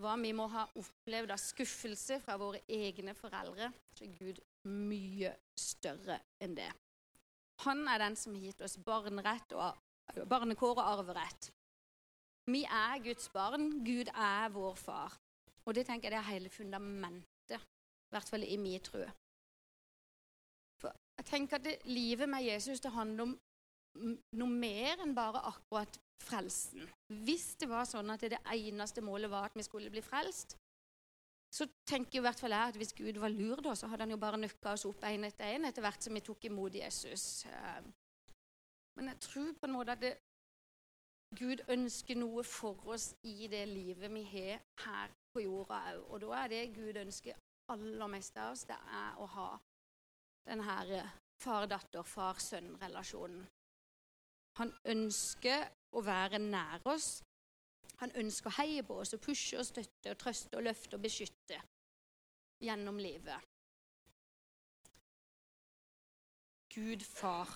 hva 0.00 0.14
vi 0.16 0.30
må 0.32 0.46
ha 0.48 0.62
opplevd 0.80 1.32
av 1.34 1.40
skuffelse 1.42 2.20
fra 2.24 2.38
våre 2.40 2.62
egne 2.72 3.12
foreldre, 3.18 3.68
så 3.92 4.06
er 4.06 4.14
Gud 4.16 4.38
mye 4.70 5.34
større 5.58 6.20
enn 6.40 6.54
det. 6.56 6.70
Han 7.64 7.86
er 7.88 8.00
den 8.00 8.16
som 8.16 8.34
har 8.34 8.44
gitt 8.48 8.62
oss 8.64 8.78
barnerett 8.84 9.52
og, 9.52 9.78
barnekår 10.28 10.78
og 10.78 10.86
arverett. 10.86 11.50
Vi 12.50 12.64
er 12.64 13.02
Guds 13.04 13.28
barn. 13.32 13.68
Gud 13.84 14.08
er 14.14 14.48
vår 14.54 14.78
far. 14.80 15.16
Og 15.66 15.76
det 15.76 15.84
tenker 15.86 16.08
jeg 16.08 16.16
det 16.16 16.20
er 16.22 16.32
hele 16.32 16.50
fundamentet, 16.50 17.60
i 17.60 18.14
hvert 18.14 18.30
fall 18.32 18.46
i 18.46 18.56
min 18.58 18.80
tro. 18.82 19.04
For 20.80 20.96
jeg 21.20 21.28
tenker 21.28 21.60
at 21.60 21.66
det, 21.66 21.76
livet 21.84 22.28
med 22.28 22.46
Jesus 22.46 22.80
det 22.80 22.94
handler 22.94 23.28
om 23.28 23.36
noe 24.40 24.48
mer 24.50 25.02
enn 25.04 25.14
bare 25.14 25.42
akkurat 25.50 25.98
frelsen. 26.22 26.88
Hvis 27.26 27.54
det 27.60 27.68
var 27.70 27.86
sånn 27.88 28.10
at 28.14 28.24
det, 28.24 28.40
eneste 28.54 29.04
målet 29.04 29.30
var 29.30 29.50
at 29.50 29.56
vi 29.58 29.66
skulle 29.66 29.92
bli 29.92 30.02
frelst, 30.04 30.56
så 31.50 31.66
tenker 31.86 32.20
i 32.20 32.22
hvert 32.22 32.38
fall 32.38 32.54
jeg 32.54 32.72
at 32.72 32.78
hvis 32.78 32.92
Gud 32.94 33.18
var 33.18 33.32
lur, 33.34 33.60
da, 33.64 33.74
så 33.74 33.88
hadde 33.90 34.06
han 34.06 34.14
jo 34.14 34.20
bare 34.22 34.38
nøkka 34.38 34.74
oss 34.76 34.86
opp 34.86 35.02
én 35.08 35.26
etter 35.26 35.56
én 35.56 35.66
etter 35.66 35.82
hvert 35.82 36.04
som 36.06 36.14
vi 36.14 36.22
tok 36.22 36.46
imot 36.46 36.76
Jesus. 36.78 37.44
Eh, 37.50 37.80
men 38.96 39.10
jeg 39.10 39.22
tror 39.26 39.54
på 39.58 39.66
en 39.66 39.74
måte 39.74 39.96
at 39.96 40.04
det, 40.04 40.12
Gud 41.38 41.62
ønsker 41.70 42.18
noe 42.18 42.42
for 42.46 42.86
oss 42.90 43.12
i 43.26 43.46
det 43.50 43.62
livet 43.70 44.10
vi 44.10 44.22
har 44.32 44.62
her 44.84 45.12
på 45.34 45.44
jorda 45.44 45.80
òg. 45.94 46.06
Og 46.10 46.22
da 46.24 46.30
er 46.42 46.52
det 46.52 46.62
Gud 46.74 46.98
ønsker 47.02 47.38
aller 47.70 48.10
mest 48.10 48.38
av 48.38 48.54
oss, 48.54 48.66
det 48.66 48.78
er 48.78 49.18
å 49.18 49.26
ha 49.34 49.50
den 50.50 50.62
her 50.66 50.90
far-datter, 51.40 52.02
far-sønn-relasjonen. 52.02 53.44
Han 54.58 54.72
ønsker 54.92 55.68
å 55.94 56.02
være 56.04 56.40
nær 56.42 56.82
oss. 56.90 57.20
Han 58.00 58.12
ønsker 58.16 58.48
å 58.48 58.56
heie 58.60 58.82
på 58.86 58.96
oss 59.02 59.14
og 59.16 59.22
pushe 59.24 59.58
og 59.60 59.66
støtte 59.68 60.14
og 60.14 60.20
trøste 60.20 60.56
og 60.56 60.64
løfte 60.64 60.96
og 60.96 61.04
beskytte 61.04 61.60
gjennom 62.64 63.00
livet. 63.00 63.48
Gud 66.70 67.02
far. 67.04 67.50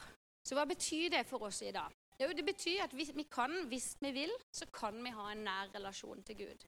Så 0.45 0.57
hva 0.59 0.67
betyr 0.69 1.13
det 1.15 1.25
for 1.29 1.47
oss 1.49 1.63
i 1.65 1.73
dag? 1.73 1.93
Jo, 2.21 2.29
det 2.37 2.45
betyr 2.47 2.85
at 2.85 2.93
vi, 2.95 3.25
kan, 3.31 3.53
hvis 3.71 3.97
vi 4.01 4.11
vil, 4.15 4.31
så 4.53 4.67
kan 4.73 5.01
vi 5.03 5.11
ha 5.11 5.31
en 5.33 5.45
nær 5.47 5.73
relasjon 5.75 6.23
til 6.23 6.37
Gud. 6.45 6.67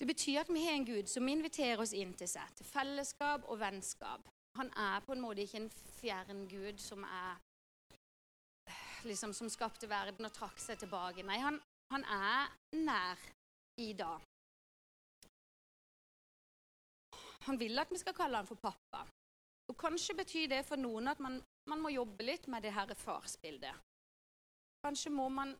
Det 0.00 0.06
betyr 0.06 0.40
at 0.40 0.52
vi 0.52 0.64
har 0.64 0.76
en 0.76 0.86
Gud 0.86 1.08
som 1.10 1.28
inviterer 1.28 1.80
oss 1.82 1.92
inn 1.92 2.12
til 2.16 2.28
seg, 2.30 2.52
til 2.56 2.66
fellesskap 2.66 3.48
og 3.48 3.60
vennskap. 3.60 4.28
Han 4.56 4.70
er 4.76 5.02
på 5.06 5.14
en 5.14 5.22
måte 5.22 5.44
ikke 5.44 5.62
en 5.62 5.72
fjern 6.00 6.46
Gud 6.48 6.80
som 6.82 7.04
er 7.04 7.40
liksom 9.04 9.32
som 9.32 9.48
skapte 9.48 9.88
verden 9.88 10.26
og 10.28 10.32
trakk 10.32 10.58
seg 10.60 10.80
tilbake. 10.80 11.24
Nei, 11.26 11.38
han, 11.40 11.58
han 11.90 12.04
er 12.04 12.50
nær 12.86 13.22
i 13.82 13.92
dag. 13.98 14.26
Han 17.46 17.58
vil 17.58 17.78
at 17.82 17.90
vi 17.90 17.98
skal 17.98 18.14
kalle 18.14 18.36
han 18.36 18.48
for 18.48 18.60
pappa. 18.60 19.06
Og 19.70 19.76
Kanskje 19.78 20.14
betyr 20.18 20.50
det 20.50 20.64
for 20.66 20.76
noen 20.80 21.08
at 21.08 21.20
man 21.22 21.40
man 21.70 21.82
må 21.82 21.92
jobbe 21.94 22.24
litt 22.26 22.48
med 22.50 22.64
det 22.64 22.72
her 22.74 22.94
farsbildet. 22.98 23.74
Kanskje 24.84 25.12
må 25.12 25.28
man 25.30 25.52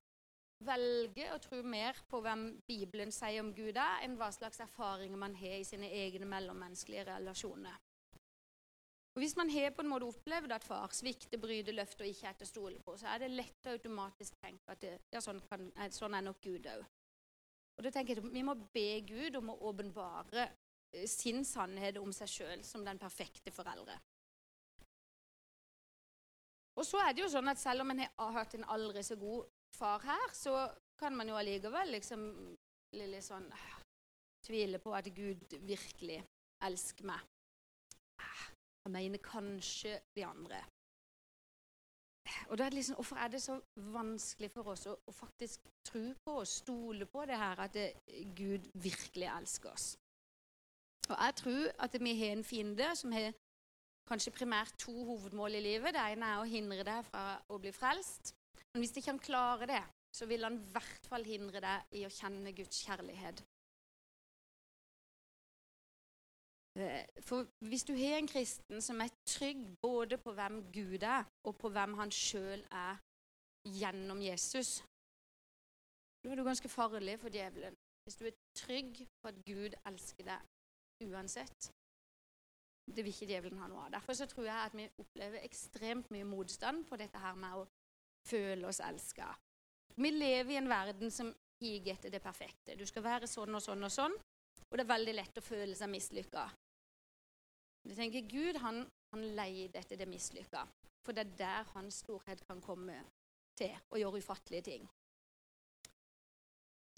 velge 0.65 1.29
å 1.33 1.39
tro 1.41 1.61
mer 1.63 1.99
på 2.09 2.21
hvem 2.25 2.47
Bibelen 2.69 3.13
sier 3.15 3.45
om 3.45 3.53
Gud 3.57 3.77
er, 3.77 4.01
enn 4.05 4.17
hva 4.21 4.31
slags 4.35 4.61
erfaringer 4.65 5.21
man 5.21 5.37
har 5.39 5.61
i 5.61 5.67
sine 5.69 5.89
egne 6.03 6.29
mellommenneskelige 6.29 7.07
relasjoner. 7.13 7.77
Og 9.15 9.23
Hvis 9.23 9.37
man 9.37 9.51
har 9.51 9.73
på 9.75 9.83
en 9.83 9.91
måte 9.91 10.07
opplevd 10.07 10.53
at 10.55 10.65
far 10.65 10.93
svikter, 10.95 11.41
bryter 11.43 11.75
løfter 11.75 12.07
og 12.07 12.13
ikke 12.13 12.29
er 12.31 12.37
til 12.39 12.47
å 12.47 12.51
stole 12.51 12.83
på, 12.85 12.95
så 12.97 13.09
er 13.11 13.25
det 13.25 13.33
lett 13.33 13.67
å 13.67 13.75
automatisk 13.75 14.37
tenke 14.39 14.71
at 14.71 14.83
det, 14.85 14.93
ja, 15.11 15.23
sånn, 15.25 15.41
kan, 15.51 15.67
eh, 15.75 15.91
sånn, 15.91 16.15
er 16.15 16.23
nok 16.23 16.39
Gud 16.45 16.69
òg. 16.71 16.85
Og 17.77 17.85
da 17.85 17.91
tenker 17.91 18.15
jeg 18.15 18.23
at 18.23 18.33
Vi 18.33 18.45
må 18.47 18.55
be 18.55 19.01
Gud 19.09 19.37
om 19.41 19.51
å 19.51 19.59
åpenbare 19.71 20.47
eh, 20.47 21.09
sin 21.11 21.45
sannhet 21.45 21.99
om 21.99 22.13
seg 22.15 22.29
sjøl 22.29 22.65
som 22.65 22.85
den 22.87 23.03
perfekte 23.03 23.51
foreldre. 23.51 23.99
Og 26.79 26.87
så 26.87 27.03
er 27.03 27.13
det 27.13 27.25
jo 27.25 27.33
sånn 27.33 27.51
at 27.51 27.59
selv 27.59 27.83
om 27.83 27.91
en 27.91 28.05
har 28.07 28.37
hatt 28.39 28.55
en 28.55 28.69
aldri 28.73 29.03
så 29.05 29.19
god 29.19 29.51
far 29.75 30.07
her, 30.07 30.33
så 30.33 30.55
kan 31.01 31.17
man 31.17 31.29
jo 31.29 31.37
allikevel 31.37 31.97
liksom 31.97 32.31
litt 32.97 33.27
sånn 33.27 33.51
Tvile 34.41 34.79
på 34.81 34.95
at 34.97 35.05
Gud 35.13 35.53
virkelig 35.69 36.23
elsker 36.65 37.05
meg. 37.05 37.21
Jeg 38.85 38.93
mener 38.93 39.19
kanskje 39.23 40.01
de 40.17 40.25
andre. 40.25 40.61
Og 42.49 42.59
da 42.59 42.65
er 42.65 42.69
det 42.69 42.79
liksom, 42.79 42.95
Hvorfor 42.95 43.17
er 43.17 43.29
det 43.29 43.43
så 43.43 43.61
vanskelig 43.75 44.51
for 44.51 44.73
oss 44.73 44.87
å, 44.87 44.95
å 45.07 45.13
faktisk 45.13 45.69
tro 45.85 46.05
på 46.25 46.37
og 46.43 46.49
stole 46.49 47.07
på 47.07 47.25
det 47.29 47.39
her 47.39 47.63
at 47.65 47.75
det, 47.75 47.89
Gud 48.37 48.71
virkelig 48.75 49.29
elsker 49.29 49.73
oss? 49.73 49.93
Og 51.11 51.17
Jeg 51.17 51.35
tror 51.43 51.71
at 51.79 51.97
vi 52.01 52.17
har 52.19 52.37
en 52.37 52.45
fiende 52.45 52.91
som 52.97 53.13
har 53.13 53.33
kanskje 54.11 54.35
primært 54.35 54.75
to 54.79 54.93
hovedmål 55.05 55.55
i 55.59 55.65
livet. 55.65 55.95
Det 55.95 56.03
ene 56.13 56.35
er 56.35 56.43
å 56.43 56.51
hindre 56.51 56.85
deg 56.87 57.07
fra 57.07 57.25
å 57.49 57.59
bli 57.63 57.73
frelst. 57.75 58.35
Men 58.73 58.85
hvis 58.85 58.95
ikke 58.97 59.13
han 59.13 59.23
klarer 59.23 59.71
det, 59.71 59.83
så 60.15 60.27
vil 60.27 60.45
han 60.47 60.59
i 60.59 60.73
hvert 60.75 61.07
fall 61.11 61.27
hindre 61.27 61.63
deg 61.63 61.99
i 61.99 62.05
å 62.07 62.13
kjenne 62.15 62.55
Guds 62.55 62.83
kjærlighet. 62.87 63.43
For 67.27 67.49
hvis 67.67 67.85
du 67.85 67.93
har 67.99 68.19
en 68.19 68.29
kristen 68.31 68.83
som 68.83 69.01
er 69.03 69.11
trygg 69.27 69.65
både 69.83 70.19
på 70.23 70.33
hvem 70.33 70.61
Gud 70.73 71.03
er, 71.03 71.27
og 71.45 71.57
på 71.59 71.69
hvem 71.69 71.97
han 71.99 72.13
sjøl 72.15 72.63
er 72.71 73.01
gjennom 73.67 74.23
Jesus, 74.23 74.79
da 76.23 76.31
er 76.31 76.39
du 76.39 76.45
ganske 76.45 76.69
farlig 76.69 77.19
for 77.21 77.33
djevelen. 77.33 77.77
Hvis 78.05 78.17
du 78.17 78.27
er 78.29 78.39
trygg 78.57 79.03
på 79.21 79.29
at 79.29 79.43
Gud 79.47 79.77
elsker 79.87 80.27
deg 80.31 81.11
uansett, 81.11 81.71
det 82.91 83.05
vil 83.05 83.13
ikke 83.15 83.29
djevelen 83.31 83.61
ha 83.63 83.69
noe 83.71 83.85
av. 83.87 83.93
Derfor 83.95 84.17
så 84.19 84.27
tror 84.31 84.49
jeg 84.49 84.65
at 84.65 84.75
vi 84.77 84.89
opplever 84.99 85.45
ekstremt 85.47 86.11
mye 86.15 86.27
motstand 86.27 86.87
på 86.89 86.99
dette 87.01 87.21
her 87.23 87.37
med 87.39 87.61
å 87.61 87.69
føle 88.27 88.67
oss 88.69 88.83
elska. 88.85 89.31
Vi 90.01 90.11
lever 90.11 90.55
i 90.55 90.59
en 90.61 90.71
verden 90.71 91.13
som 91.15 91.31
higer 91.61 91.95
etter 91.95 92.13
det 92.13 92.23
perfekte. 92.25 92.77
Du 92.77 92.87
skal 92.89 93.05
være 93.05 93.29
sånn 93.31 93.55
og 93.55 93.63
sånn 93.63 93.85
og 93.87 93.93
sånn, 93.95 94.17
og 94.71 94.79
det 94.79 94.85
er 94.85 94.93
veldig 94.93 95.15
lett 95.17 95.41
å 95.41 95.45
føle 95.45 95.75
seg 95.77 95.91
mislykka. 95.91 96.45
Du 97.83 97.95
tenker 97.97 98.29
Gud 98.29 98.61
han, 98.63 98.85
han 99.11 99.27
leide 99.37 99.81
etter 99.81 99.99
det 99.99 100.09
mislykka, 100.09 100.63
for 101.03 101.17
det 101.17 101.25
er 101.25 101.37
der 101.41 101.75
hans 101.75 102.03
storhet 102.05 102.45
kan 102.47 102.63
komme 102.63 103.01
til 103.59 103.75
å 103.91 103.99
gjøre 104.01 104.21
ufattelige 104.23 104.69
ting. 104.71 104.89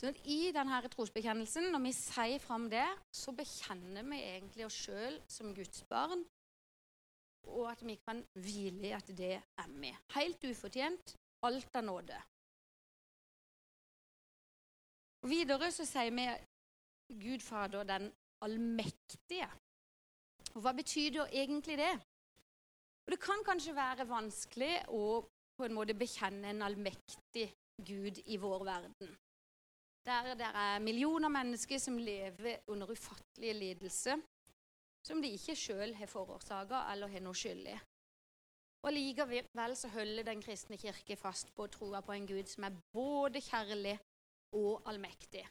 Så 0.03 0.11
I 0.27 0.51
denne 0.51 0.81
trosbekjennelsen, 0.91 1.69
når 1.71 1.85
vi 1.85 1.93
sier 1.95 2.43
fram 2.43 2.67
det, 2.71 2.85
så 3.15 3.33
bekjenner 3.39 4.03
vi 4.11 4.19
egentlig 4.19 4.67
oss 4.67 4.81
sjøl 4.89 5.21
som 5.31 5.53
Guds 5.55 5.85
barn, 5.87 6.25
og 7.47 7.69
at 7.71 7.85
vi 7.87 7.95
kan 8.03 8.21
hvile 8.35 8.91
i 8.91 8.95
at 8.97 9.09
det 9.15 9.37
er 9.39 9.71
vi. 9.71 9.93
Helt 10.17 10.45
ufortjent, 10.51 11.15
alt 11.47 11.79
av 11.79 11.87
nåde. 11.87 12.19
Og 15.23 15.31
Videre 15.31 15.71
så 15.71 15.87
sier 15.87 16.11
vi 16.11 16.27
Gud 17.09 17.43
Fader 17.43 17.85
den 17.89 18.11
allmektige. 18.43 19.49
Og 20.55 20.63
Hva 20.63 20.73
betyr 20.77 21.11
da 21.19 21.27
egentlig 21.33 21.79
det? 21.79 21.93
Og 23.07 23.13
Det 23.13 23.21
kan 23.21 23.45
kanskje 23.45 23.75
være 23.75 24.09
vanskelig 24.09 24.73
å 24.89 25.23
på 25.59 25.67
en 25.67 25.75
måte 25.75 25.95
bekjenne 25.95 26.51
en 26.51 26.63
allmektig 26.63 27.51
Gud 27.83 28.23
i 28.27 28.39
vår 28.41 28.65
verden 28.65 29.13
der 30.07 30.35
det 30.35 30.49
er 30.55 30.83
millioner 30.83 31.31
mennesker 31.31 31.79
som 31.79 31.99
lever 31.99 32.59
under 32.67 32.91
ufattelige 32.91 33.55
lidelser 33.55 34.23
som 35.07 35.23
de 35.23 35.31
ikke 35.35 35.57
sjøl 35.59 35.95
har 35.99 36.11
forårsaka 36.11 36.85
eller 36.93 37.11
har 37.11 37.23
noe 37.23 37.39
skyld 37.39 37.67
i. 37.71 37.79
Og 38.83 38.95
Likevel 38.95 39.77
så 39.79 39.89
holder 39.95 40.27
Den 40.27 40.43
kristne 40.43 40.77
kirke 40.79 41.17
fast 41.17 41.53
på 41.55 41.67
troa 41.71 42.01
på 42.03 42.13
en 42.13 42.27
Gud 42.27 42.51
som 42.51 42.65
er 42.67 42.79
både 42.95 43.41
kjærlig 43.41 43.99
og 44.59 44.83
allmektig. 44.87 45.45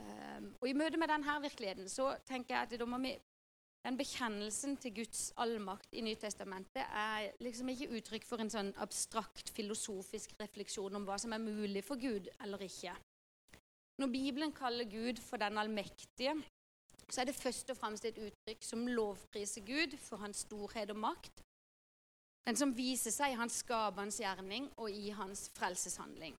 Um, 0.00 0.54
og 0.60 0.68
I 0.68 0.76
møte 0.76 0.98
med 1.00 1.10
denne 1.12 1.36
virkeligheten 1.42 1.88
så 1.92 2.14
tenker 2.28 2.54
jeg 2.54 2.68
at 2.68 2.80
da 2.80 2.88
må 2.88 3.00
vi 3.02 3.12
den 3.82 3.96
bekjennelsen 3.98 4.76
til 4.78 4.94
Guds 4.94 5.32
allmakt 5.42 5.94
i 5.98 6.04
Nytestamentet 6.06 6.84
er 6.86 7.32
liksom 7.42 7.68
ikke 7.72 7.90
uttrykk 7.98 8.26
for 8.28 8.42
en 8.42 8.52
sånn 8.52 8.70
abstrakt 8.84 9.50
filosofisk 9.56 10.36
refleksjon 10.38 11.00
om 11.00 11.06
hva 11.08 11.16
som 11.18 11.34
er 11.34 11.42
mulig 11.42 11.82
for 11.82 11.98
Gud 11.98 12.30
eller 12.44 12.62
ikke. 12.62 12.94
Når 13.98 14.12
Bibelen 14.12 14.54
kaller 14.54 14.86
Gud 14.86 15.18
for 15.18 15.42
den 15.42 15.58
allmektige, 15.58 16.36
så 17.10 17.20
er 17.20 17.28
det 17.28 17.34
først 17.34 17.74
og 17.74 17.76
fremst 17.76 18.06
et 18.06 18.20
uttrykk 18.22 18.62
som 18.64 18.86
lovpriser 18.86 19.66
Gud 19.66 19.98
for 19.98 20.22
hans 20.22 20.46
storhet 20.46 20.94
og 20.94 21.02
makt, 21.02 21.42
den 22.46 22.58
som 22.58 22.72
viser 22.74 23.14
seg 23.14 23.34
i 23.34 23.38
hans 23.38 23.60
skapende 23.62 24.14
gjerning 24.14 24.70
og 24.76 24.90
i 24.90 25.10
hans 25.14 25.48
frelseshandling. 25.58 26.38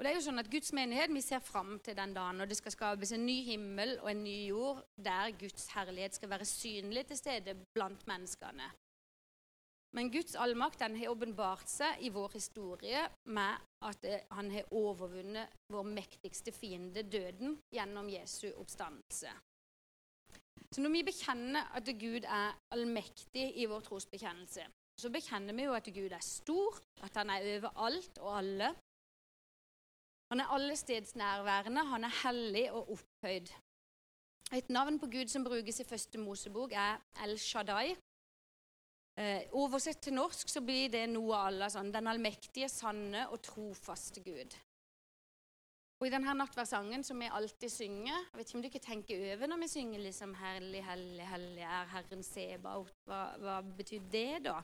Og 0.00 0.04
det 0.06 0.14
er 0.14 0.16
jo 0.16 0.22
sånn 0.24 0.40
at 0.40 0.48
Guds 0.48 0.70
menighet, 0.72 1.12
Vi 1.12 1.20
ser 1.20 1.42
fram 1.44 1.74
til 1.84 1.92
den 1.92 2.14
dagen 2.16 2.38
når 2.40 2.48
det 2.48 2.56
skal 2.56 2.72
skapes 2.72 3.10
en 3.12 3.26
ny 3.28 3.42
himmel 3.44 3.98
og 4.00 4.08
en 4.08 4.22
ny 4.24 4.46
jord, 4.48 4.80
der 4.96 5.34
Guds 5.36 5.66
herlighet 5.74 6.16
skal 6.16 6.30
være 6.30 6.46
synlig 6.48 7.02
til 7.10 7.20
stede 7.20 7.54
blant 7.76 8.06
menneskene. 8.08 8.70
Men 9.92 10.08
Guds 10.08 10.38
allmakt 10.40 10.80
den 10.80 10.96
har 10.96 11.12
åpenbart 11.12 11.68
seg 11.68 12.00
i 12.00 12.08
vår 12.14 12.32
historie 12.38 13.04
med 13.28 13.60
at 13.84 14.08
han 14.32 14.50
har 14.54 14.72
overvunnet 14.72 15.52
vår 15.68 15.92
mektigste 15.92 16.56
fiende, 16.56 17.04
døden, 17.04 17.58
gjennom 17.68 18.08
Jesu 18.08 18.54
oppstandelse. 18.54 19.36
Så 20.72 20.80
når 20.80 20.96
vi 20.96 21.08
bekjenner 21.12 21.74
at 21.76 21.96
Gud 22.00 22.24
er 22.24 22.54
allmektig 22.72 23.50
i 23.52 23.68
vår 23.68 23.84
trosbekjennelse, 23.84 24.64
så 24.96 25.10
bekjenner 25.12 25.52
vi 25.52 25.68
jo 25.68 25.76
at 25.76 25.92
Gud 25.92 26.12
er 26.12 26.24
stor, 26.24 26.78
at 27.04 27.20
han 27.20 27.36
er 27.36 27.58
over 27.58 27.82
alt 27.90 28.20
og 28.22 28.38
alle, 28.38 28.78
han 30.30 30.40
er 30.40 30.52
allestedsnærværende, 30.54 31.84
han 31.90 32.04
er 32.06 32.14
hellig 32.22 32.68
og 32.72 32.92
opphøyd. 32.94 33.50
Et 34.54 34.70
navn 34.70 34.98
på 34.98 35.06
Gud 35.10 35.28
som 35.30 35.44
brukes 35.44 35.80
i 35.80 35.86
første 35.86 36.18
Mosebok, 36.18 36.72
er 36.72 36.98
El 37.24 37.38
Shaddai. 37.38 37.96
Eh, 39.18 39.42
oversett 39.52 40.00
til 40.02 40.14
norsk 40.14 40.48
så 40.48 40.62
blir 40.62 40.88
det 40.90 41.04
noe 41.10 41.34
av 41.34 41.48
alle 41.50 41.66
sånn 41.68 41.90
Den 41.92 42.06
allmektige, 42.08 42.68
sanne 42.70 43.26
og 43.28 43.42
trofaste 43.42 44.22
Gud. 44.22 44.54
Og 46.00 46.06
I 46.06 46.12
denne 46.14 46.32
nattverdssangen 46.38 47.02
som 47.04 47.18
vi 47.20 47.28
alltid 47.28 47.68
synger 47.68 48.14
Jeg 48.14 48.38
vet 48.38 48.46
ikke 48.46 48.56
om 48.56 48.62
du 48.62 48.68
ikke 48.70 48.84
tenker 48.86 49.24
over 49.34 49.50
når 49.50 49.60
vi 49.60 49.68
synger 49.68 50.04
liksom 50.06 50.34
'Herlig, 50.34 50.84
hellig, 50.86 51.26
hellig 51.26 51.64
er 51.66 51.90
Herren 51.92 52.22
Sebaot'. 52.24 52.94
Hva, 53.04 53.20
hva 53.42 53.60
betyr 53.60 54.06
det, 54.12 54.44
da? 54.46 54.62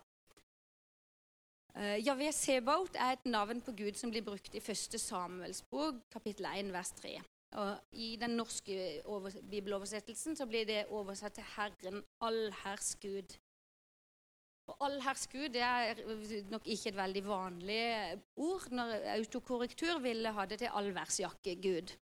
Uh, 1.76 1.98
Javé 2.00 2.30
Sebaot 2.32 2.94
er 2.96 3.18
et 3.18 3.26
navn 3.28 3.60
på 3.60 3.74
Gud 3.76 3.98
som 4.00 4.08
blir 4.08 4.24
brukt 4.24 4.54
i 4.56 4.62
første 4.64 4.96
Samuels 4.98 5.60
bok, 5.68 5.98
kapittel 6.12 6.48
1, 6.48 6.70
vers 6.72 6.92
3. 6.96 7.18
Og 7.60 7.76
I 7.92 8.14
den 8.20 8.36
norske 8.38 9.02
bibeloversettelsen 9.50 10.36
så 10.36 10.46
blir 10.48 10.64
det 10.68 10.86
oversatt 10.88 11.36
til 11.36 11.44
Herren 11.56 12.00
allherrs 12.24 12.94
Gud. 13.02 13.36
Og 14.66 14.86
allherrs 14.88 15.28
er 15.36 16.00
nok 16.50 16.66
ikke 16.66 16.88
et 16.88 16.96
veldig 16.96 17.24
vanlig 17.26 17.84
ord 18.36 18.66
når 18.72 18.96
autokorrektur 19.18 20.00
ville 20.02 20.32
ha 20.32 20.46
det 20.46 20.58
til 20.64 20.72
allværsjakke 20.80 21.54
Gud. 21.62 21.92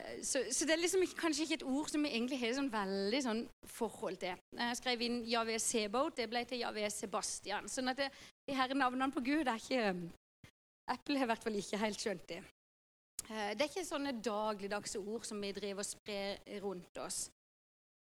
Eh, 0.00 0.22
så, 0.22 0.42
så, 0.50 0.66
det 0.66 0.74
er 0.74 0.82
liksom 0.82 1.06
kanskje 1.18 1.46
ikke 1.46 1.58
et 1.60 1.66
ord 1.66 1.88
som 1.88 2.04
vi 2.04 2.12
egentlig 2.12 2.40
har 2.40 2.52
sånn 2.56 2.70
veldig 2.72 3.22
sånn 3.24 3.42
forhold 3.78 4.20
til. 4.22 4.36
Jeg 4.58 4.78
skrev 4.78 5.06
inn 5.06 5.22
Javé 5.28 5.58
Sebaot, 5.62 6.16
det 6.16 6.28
ble 6.30 6.44
til 6.48 6.62
Javé 6.62 6.86
Sebastian. 6.92 7.68
sånn 7.68 7.92
at 7.92 8.04
det, 8.04 8.10
de 8.48 8.56
her 8.56 8.74
navnene 8.74 9.12
på 9.12 9.20
Gud 9.20 9.46
er 9.46 9.60
ikke 9.60 10.10
Apple 10.90 11.18
har 11.18 11.24
i 11.24 11.30
hvert 11.30 11.44
fall 11.44 11.58
ikke 11.60 11.78
helt 11.78 12.00
skjønt 12.02 12.28
det. 12.28 12.40
Eh, 13.30 13.50
det 13.54 13.62
er 13.62 13.68
ikke 13.68 13.86
sånne 13.86 14.16
dagligdagse 14.24 14.98
ord 14.98 15.26
som 15.28 15.42
vi 15.42 15.52
driver 15.54 15.84
og 15.84 15.86
sprer 15.86 16.60
rundt 16.64 16.98
oss. 16.98 17.28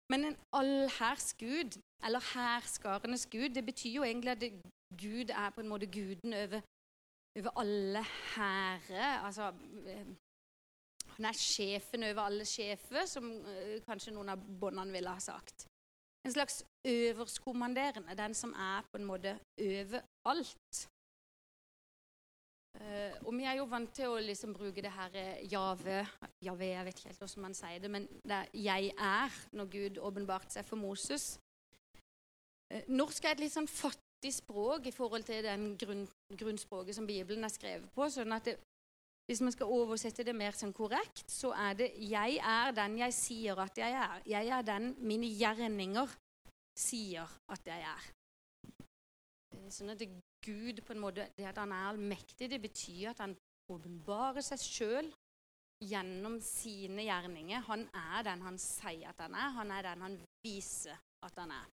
Men 0.10 0.26
en 0.26 0.38
allhærs 0.58 1.34
Gud, 1.38 1.78
eller 2.06 2.24
herskarenes 2.34 3.28
Gud, 3.30 3.50
det 3.54 3.66
betyr 3.66 4.00
jo 4.00 4.04
egentlig 4.04 4.32
at 4.32 4.44
Gud 4.98 5.30
er 5.30 5.50
på 5.54 5.62
en 5.62 5.70
måte 5.70 5.86
guden 5.86 6.34
over, 6.34 6.62
over 7.38 7.60
alle 7.62 8.04
hærer. 8.34 9.22
Altså 9.28 9.54
eh, 9.86 10.08
han 11.20 11.26
er 11.26 11.38
sjefen 11.38 12.04
over 12.04 12.22
alle 12.22 12.46
sjefer, 12.46 13.06
som 13.06 13.26
uh, 13.28 13.78
kanskje 13.84 14.14
noen 14.16 14.30
av 14.32 14.44
båndene 14.62 14.94
ville 14.96 15.12
ha 15.12 15.20
sagt. 15.20 15.66
En 16.24 16.32
slags 16.32 16.62
øverstkommanderende, 16.88 18.16
den 18.18 18.34
som 18.34 18.54
er 18.54 18.82
på 18.92 18.98
en 18.98 19.06
måte 19.06 19.40
overalt. 19.60 20.90
Uh, 22.80 23.28
og 23.28 23.34
vi 23.34 23.44
er 23.44 23.58
jo 23.58 23.66
vant 23.68 23.90
til 23.92 24.08
å 24.08 24.20
liksom 24.24 24.54
bruke 24.54 24.80
det 24.80 24.92
her 24.94 25.16
eh, 25.18 25.40
jave 25.52 26.04
Jave, 26.46 26.68
jeg 26.70 26.86
vet 26.86 27.00
ikke 27.00 27.10
helt 27.10 27.24
hvordan 27.24 27.44
man 27.44 27.56
sier 27.58 27.82
det, 27.82 27.90
men 27.92 28.06
det 28.24 28.32
er 28.32 28.46
'jeg 28.54 28.94
er' 28.98 29.40
når 29.52 29.66
Gud 29.66 29.98
åpenbarte 29.98 30.54
seg 30.54 30.66
for 30.66 30.78
Moses. 30.78 31.40
Uh, 32.72 32.82
norsk 32.88 33.26
er 33.26 33.32
et 33.32 33.40
litt 33.40 33.52
sånn 33.52 33.68
fattig 33.68 34.34
språk 34.34 34.86
i 34.86 34.96
forhold 34.96 35.24
til 35.24 35.44
den 35.44 35.76
grunn, 35.78 36.08
grunnspråket 36.38 36.96
som 36.96 37.08
Bibelen 37.08 37.44
er 37.44 37.50
skrevet 37.52 37.92
på. 37.92 38.10
sånn 38.10 38.32
at 38.32 38.46
det, 38.46 38.60
hvis 39.28 39.42
man 39.42 39.52
skal 39.52 39.68
oversette 39.68 40.24
det 40.24 40.36
mer 40.36 40.52
sånn 40.52 40.74
korrekt, 40.74 41.26
så 41.28 41.52
er 41.52 41.74
det 41.74 41.92
'jeg 41.98 42.38
er 42.38 42.72
den 42.72 42.98
jeg 42.98 43.14
sier 43.14 43.60
at 43.60 43.78
jeg 43.78 43.92
er'. 43.92 44.22
Jeg 44.26 44.48
er 44.48 44.62
den 44.62 44.96
mine 45.00 45.28
gjerninger 45.28 46.08
sier 46.80 47.30
at 47.52 47.68
jeg 47.68 47.86
er. 47.86 48.10
Sånn 49.70 49.94
at 49.94 50.04
Gud 50.46 50.82
på 50.86 50.96
en 50.96 51.02
måte, 51.04 51.28
Det 51.36 51.46
at 51.46 51.58
han 51.60 51.74
er 51.76 51.90
allmektig, 51.92 52.50
det 52.50 52.62
betyr 52.64 53.12
at 53.12 53.20
han 53.26 53.36
åpenbarer 53.70 54.42
seg 54.46 54.62
sjøl 54.64 55.10
gjennom 55.84 56.40
sine 56.44 57.06
gjerninger. 57.06 57.66
Han 57.68 57.86
er 57.96 58.24
den 58.28 58.46
han 58.48 58.58
sier 58.60 59.12
at 59.12 59.20
han 59.24 59.36
er. 59.36 59.52
Han 59.60 59.76
er 59.76 59.90
den 59.90 60.08
han 60.08 60.18
viser 60.44 60.98
at 61.26 61.38
han 61.40 61.54
er. 61.56 61.68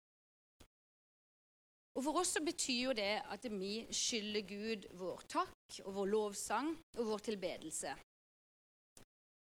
Og 1.96 2.04
For 2.04 2.20
oss 2.20 2.34
så 2.36 2.41
betyr 2.44 2.82
jo 2.89 2.96
det 2.98 3.13
at 3.32 3.46
vi 3.54 3.86
skylder 3.94 4.44
Gud 4.50 4.89
vår 5.00 5.22
takk 5.32 5.78
og 5.86 5.94
vår 5.96 6.10
lovsang 6.12 6.74
og 6.98 7.06
vår 7.13 7.24
tilbedelse. 7.30 7.94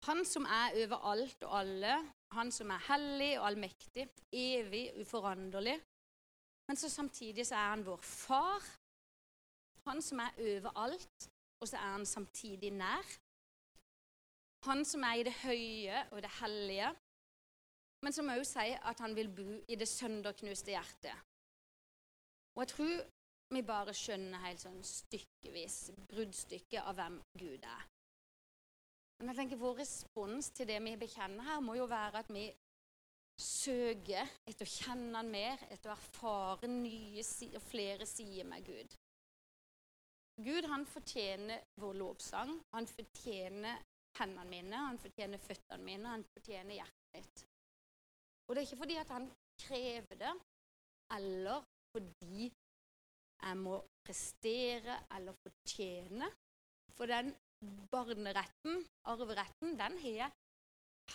Han 0.03 0.25
som 0.27 0.45
er 0.45 0.75
over 0.83 1.05
alt 1.11 1.43
og 1.47 1.59
alle, 1.61 1.95
han 2.35 2.51
som 2.51 2.71
er 2.75 2.85
hellig 2.89 3.31
og 3.39 3.47
allmektig, 3.47 4.07
evig, 4.35 4.89
uforanderlig. 4.99 5.77
Men 6.67 6.79
så 6.79 6.89
samtidig 6.89 7.45
så 7.47 7.55
er 7.55 7.69
han 7.69 7.85
vår 7.85 8.01
far, 8.03 8.63
han 9.87 10.01
som 10.01 10.19
er 10.19 10.31
over 10.39 10.71
alt, 10.79 11.29
og 11.59 11.67
så 11.67 11.77
er 11.77 11.95
han 11.97 12.05
samtidig 12.05 12.71
nær. 12.71 13.15
Han 14.67 14.85
som 14.85 15.03
er 15.03 15.19
i 15.19 15.23
det 15.27 15.33
høye 15.43 16.05
og 16.11 16.21
det 16.23 16.31
hellige, 16.39 16.93
men 18.03 18.15
som 18.15 18.31
òg 18.31 18.43
sier 18.47 18.79
at 18.87 18.99
han 19.03 19.15
vil 19.15 19.31
bo 19.31 19.49
i 19.67 19.79
det 19.79 19.87
sønderknuste 19.87 20.71
hjertet. 20.71 21.15
Og 22.55 22.63
jeg 22.63 22.71
tror 22.75 23.03
vi 23.53 23.61
bare 23.61 23.95
skjønner 23.95 24.43
helt 24.47 24.63
sånn 24.63 24.79
stykkevis, 24.87 25.91
bruddstykket 26.09 26.81
av 26.83 26.95
hvem 26.99 27.19
Gud 27.39 27.67
er. 27.67 27.92
Men 29.23 29.31
jeg 29.31 29.37
tenker 29.39 29.59
vår 29.61 29.77
respons 29.79 30.49
til 30.51 30.67
det 30.67 30.81
vi 30.83 30.97
bekjenner 30.99 31.45
her, 31.47 31.61
må 31.63 31.77
jo 31.77 31.85
være 31.87 32.19
at 32.19 32.31
vi 32.35 32.43
søker 33.39 34.27
etter 34.43 34.67
å 34.67 34.73
kjenne 34.73 35.15
han 35.15 35.29
mer, 35.31 35.61
etter 35.71 35.93
å 35.93 35.95
erfare 35.95 36.67
nye 36.67 37.23
og 37.23 37.63
flere 37.63 38.07
sider 38.09 38.49
med 38.49 38.67
Gud. 38.67 38.97
Gud 40.43 40.67
han 40.67 40.83
fortjener 40.89 41.63
vår 41.79 41.95
lovsang. 42.01 42.51
Han 42.75 42.89
fortjener 42.91 43.79
hendene 44.19 44.43
mine, 44.49 44.81
han 44.89 44.99
fortjener 44.99 45.39
føttene 45.39 45.87
mine, 45.87 46.17
han 46.17 46.27
fortjener 46.33 46.81
hjertet 46.81 47.15
mitt. 47.15 47.45
Og 48.43 48.51
det 48.51 48.59
er 48.59 48.67
ikke 48.67 48.81
fordi 48.83 48.99
at 48.99 49.15
han 49.15 49.29
krever 49.63 50.19
det, 50.19 50.33
eller 51.15 51.63
fordi 51.95 52.51
jeg 52.51 53.63
må 53.63 53.79
prestere 54.03 54.99
eller 55.15 55.39
fortjene. 55.47 56.27
For 56.93 57.07
den 57.07 57.31
barneretten, 57.91 58.85
arveretten, 59.11 59.77
den 59.79 59.97
har 60.03 60.15
jeg 60.19 60.31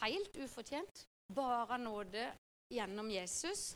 helt 0.03 0.37
ufortjent. 0.45 1.05
Bare 1.35 1.79
nåde 1.79 2.31
gjennom 2.73 3.11
Jesus. 3.11 3.75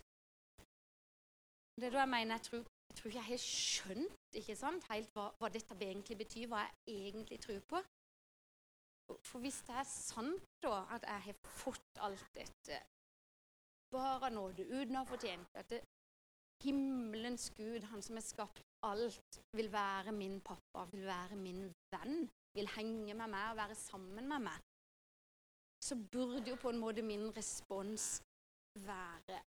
Det 1.76 1.88
er 1.88 1.94
da 1.96 2.04
jeg 2.04 2.12
mener 2.12 2.38
jeg 2.38 2.46
tror 2.48 2.64
jeg 2.92 2.98
tror 3.00 3.14
jeg 3.14 3.24
har 3.24 3.40
skjønt 3.40 4.36
ikke 4.36 4.54
sant, 4.56 4.84
helt 4.92 5.14
hva, 5.16 5.30
hva, 5.40 5.48
dette 5.48 5.76
egentlig 5.80 6.16
betyr, 6.20 6.48
hva 6.50 6.66
jeg 6.66 7.06
egentlig 7.08 7.38
tror 7.40 7.62
på. 7.70 7.80
For 9.24 9.40
hvis 9.40 9.62
det 9.64 9.78
er 9.80 9.88
sant 9.88 10.44
da, 10.60 10.74
at 10.92 11.06
jeg 11.08 11.24
har 11.26 11.38
fått 11.62 12.02
alt 12.04 12.26
dette 12.36 12.82
bare 13.92 14.28
nåde, 14.32 14.66
uten 14.68 14.96
å 14.96 15.02
ha 15.02 15.08
fortjent 15.08 15.56
at 15.60 15.72
himmelens 16.64 17.48
Gud, 17.56 17.88
han 17.90 18.04
som 18.04 18.20
har 18.20 18.24
skapt 18.24 18.62
alt, 18.88 19.40
vil 19.56 19.72
være 19.72 20.12
min 20.16 20.38
pappa, 20.44 20.84
vil 20.92 21.04
være 21.08 21.36
min 21.40 21.64
venn, 21.92 22.28
vil 22.54 22.68
henge 22.76 23.14
med 23.14 23.28
meg 23.32 23.50
og 23.50 23.58
være 23.62 23.74
sammen 23.78 24.28
med 24.28 24.46
meg, 24.48 24.58
så 25.82 25.96
burde 26.12 26.50
jo 26.50 26.56
på 26.62 26.70
en 26.70 26.80
måte 26.80 27.02
min 27.02 27.28
respons 27.36 28.22
være 28.86 29.42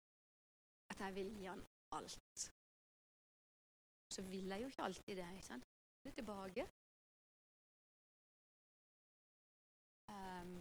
at 0.92 1.00
jeg 1.00 1.14
vil 1.14 1.32
gi 1.36 1.48
han 1.50 1.64
alt 1.92 2.50
så 4.12 4.22
vil 4.22 4.48
jeg 4.48 4.62
jo 4.62 4.66
ikke 4.66 4.82
alltid 4.82 5.16
det. 5.16 5.28
ikke 5.34 5.46
sant? 5.46 5.68
Litt 6.04 6.14
tilbake. 6.14 6.66
Um, 10.12 10.56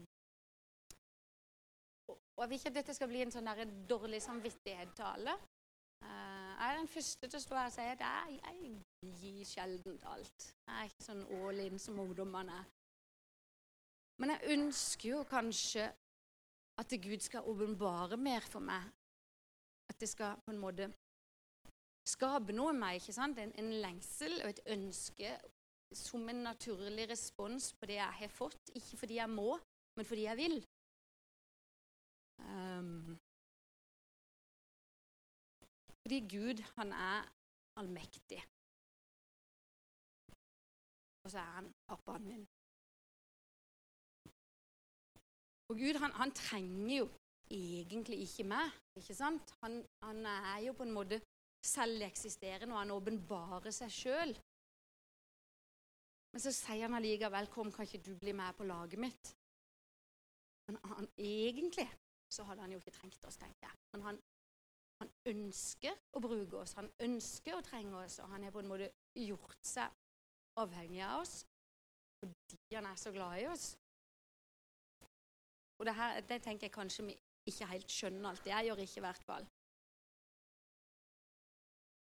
og 2.07 2.43
jeg 2.43 2.49
vil 2.49 2.59
ikke 2.59 2.71
at 2.71 2.77
dette 2.79 2.95
skal 2.95 3.09
bli 3.11 3.23
en 3.25 3.33
sånn 3.33 3.49
dårlig 3.89 4.21
samvittighet-tale. 4.23 5.35
Uh, 6.01 6.51
jeg 6.57 6.67
er 6.67 6.77
den 6.77 6.91
første 6.91 7.27
til 7.27 7.37
å 7.37 7.43
stå 7.43 7.57
her 7.57 7.69
og 7.69 7.75
si 7.75 7.87
at 7.93 8.05
jeg, 8.05 8.37
jeg 8.41 9.15
gir 9.21 9.49
sjelden 9.49 9.99
alt. 10.13 10.47
Jeg 10.67 10.77
er 10.77 10.89
ikke 10.89 11.07
sånn 11.07 11.25
all 11.39 11.61
in 11.65 11.81
som 11.81 11.99
ungdommene. 12.01 12.61
Men 14.21 14.35
jeg 14.35 14.57
ønsker 14.57 15.09
jo 15.15 15.21
kanskje 15.29 15.87
at 16.81 16.93
Gud 17.03 17.23
skal 17.25 17.47
åpenbare 17.49 18.17
mer 18.17 18.45
for 18.45 18.63
meg. 18.63 18.89
At 19.89 19.97
det 20.01 20.09
skal 20.09 20.37
på 20.45 20.53
en 20.53 20.61
måte 20.61 20.89
skape 22.07 22.53
noe 22.55 22.73
i 22.73 22.77
meg. 22.77 22.99
ikke 22.99 23.15
sant? 23.15 23.39
En, 23.41 23.53
en, 23.57 23.71
lengsel 23.83 24.37
og 24.41 24.51
et 24.51 24.61
ønske 24.75 25.33
som 25.97 26.29
en 26.31 26.43
naturlig 26.45 27.09
respons 27.11 27.71
på 27.77 27.89
det 27.89 27.97
jeg 27.99 28.19
har 28.21 28.33
fått. 28.33 28.73
Ikke 28.77 29.01
fordi 29.03 29.19
jeg 29.19 29.29
må, 29.29 29.57
men 29.97 30.07
fordi 30.07 30.27
jeg 30.27 30.39
vil. 30.39 30.57
Um, 32.41 33.17
fordi 36.01 36.19
Gud, 36.35 36.63
han 36.77 36.91
er 36.91 37.29
allmektig. 37.79 38.41
Og 41.23 41.31
så 41.31 41.37
er 41.37 41.51
han 41.57 41.73
pappaen 41.87 42.27
min. 42.27 42.47
Og 45.69 45.77
Gud, 45.77 45.99
han, 46.03 46.11
han 46.11 46.31
trenger 46.35 46.97
jo 46.97 47.09
egentlig 47.51 48.17
ikke 48.25 48.43
meg. 48.43 48.71
ikke 48.99 49.15
sant? 49.15 49.53
Han, 49.61 49.85
han, 50.03 50.25
er 50.25 50.57
jo 50.65 50.73
på 50.73 50.83
en 50.83 50.95
måte 50.95 51.21
selveksisterende, 51.65 52.73
og 52.73 52.81
han 52.81 52.95
åpenbarer 52.97 53.71
seg 53.75 53.93
sjøl. 53.93 54.33
Men 56.31 56.43
så 56.43 56.51
sier 56.55 56.87
han 56.87 56.97
allikevel 56.97 57.47
'Kom, 57.51 57.71
kan 57.71 57.85
ikke 57.85 58.05
du 58.07 58.15
bli 58.19 58.31
med 58.31 58.55
på 58.57 58.63
laget 58.63 58.99
mitt?' 58.99 59.35
Men 60.67 60.77
han, 60.83 61.07
egentlig 61.17 61.87
så 62.31 62.43
hadde 62.47 62.61
han 62.61 62.71
jo 62.71 62.79
ikke 62.79 62.95
trengt 62.95 63.25
oss, 63.27 63.37
tenker 63.37 63.67
jeg. 63.67 63.77
Men 63.93 64.01
han, 64.07 64.19
han 65.01 65.11
ønsker 65.31 65.97
å 66.13 66.21
bruke 66.23 66.61
oss, 66.61 66.75
han 66.77 66.89
ønsker 67.01 67.57
å 67.57 67.63
trenge 67.65 68.03
oss, 68.03 68.19
og 68.21 68.29
han 68.33 68.45
har 68.45 68.53
på 68.53 68.61
en 68.61 68.69
måte 68.69 68.91
gjort 69.17 69.59
seg 69.65 69.89
avhengig 70.61 71.01
av 71.05 71.23
oss 71.23 71.41
fordi 72.21 72.75
han 72.75 72.85
er 72.85 72.97
så 73.01 73.09
glad 73.09 73.39
i 73.41 73.47
oss. 73.49 73.63
Og 75.81 75.87
det, 75.87 75.95
her, 75.97 76.19
det 76.29 76.37
tenker 76.45 76.67
jeg 76.67 76.75
kanskje 76.75 77.05
vi 77.07 77.15
ikke 77.49 77.69
helt 77.71 77.89
skjønner 77.89 78.29
alt. 78.29 78.45
Jeg 78.45 78.67
gjør 78.67 78.81
ikke 78.83 78.99
i 78.99 79.03
hvert 79.07 79.23
fall. 79.25 79.47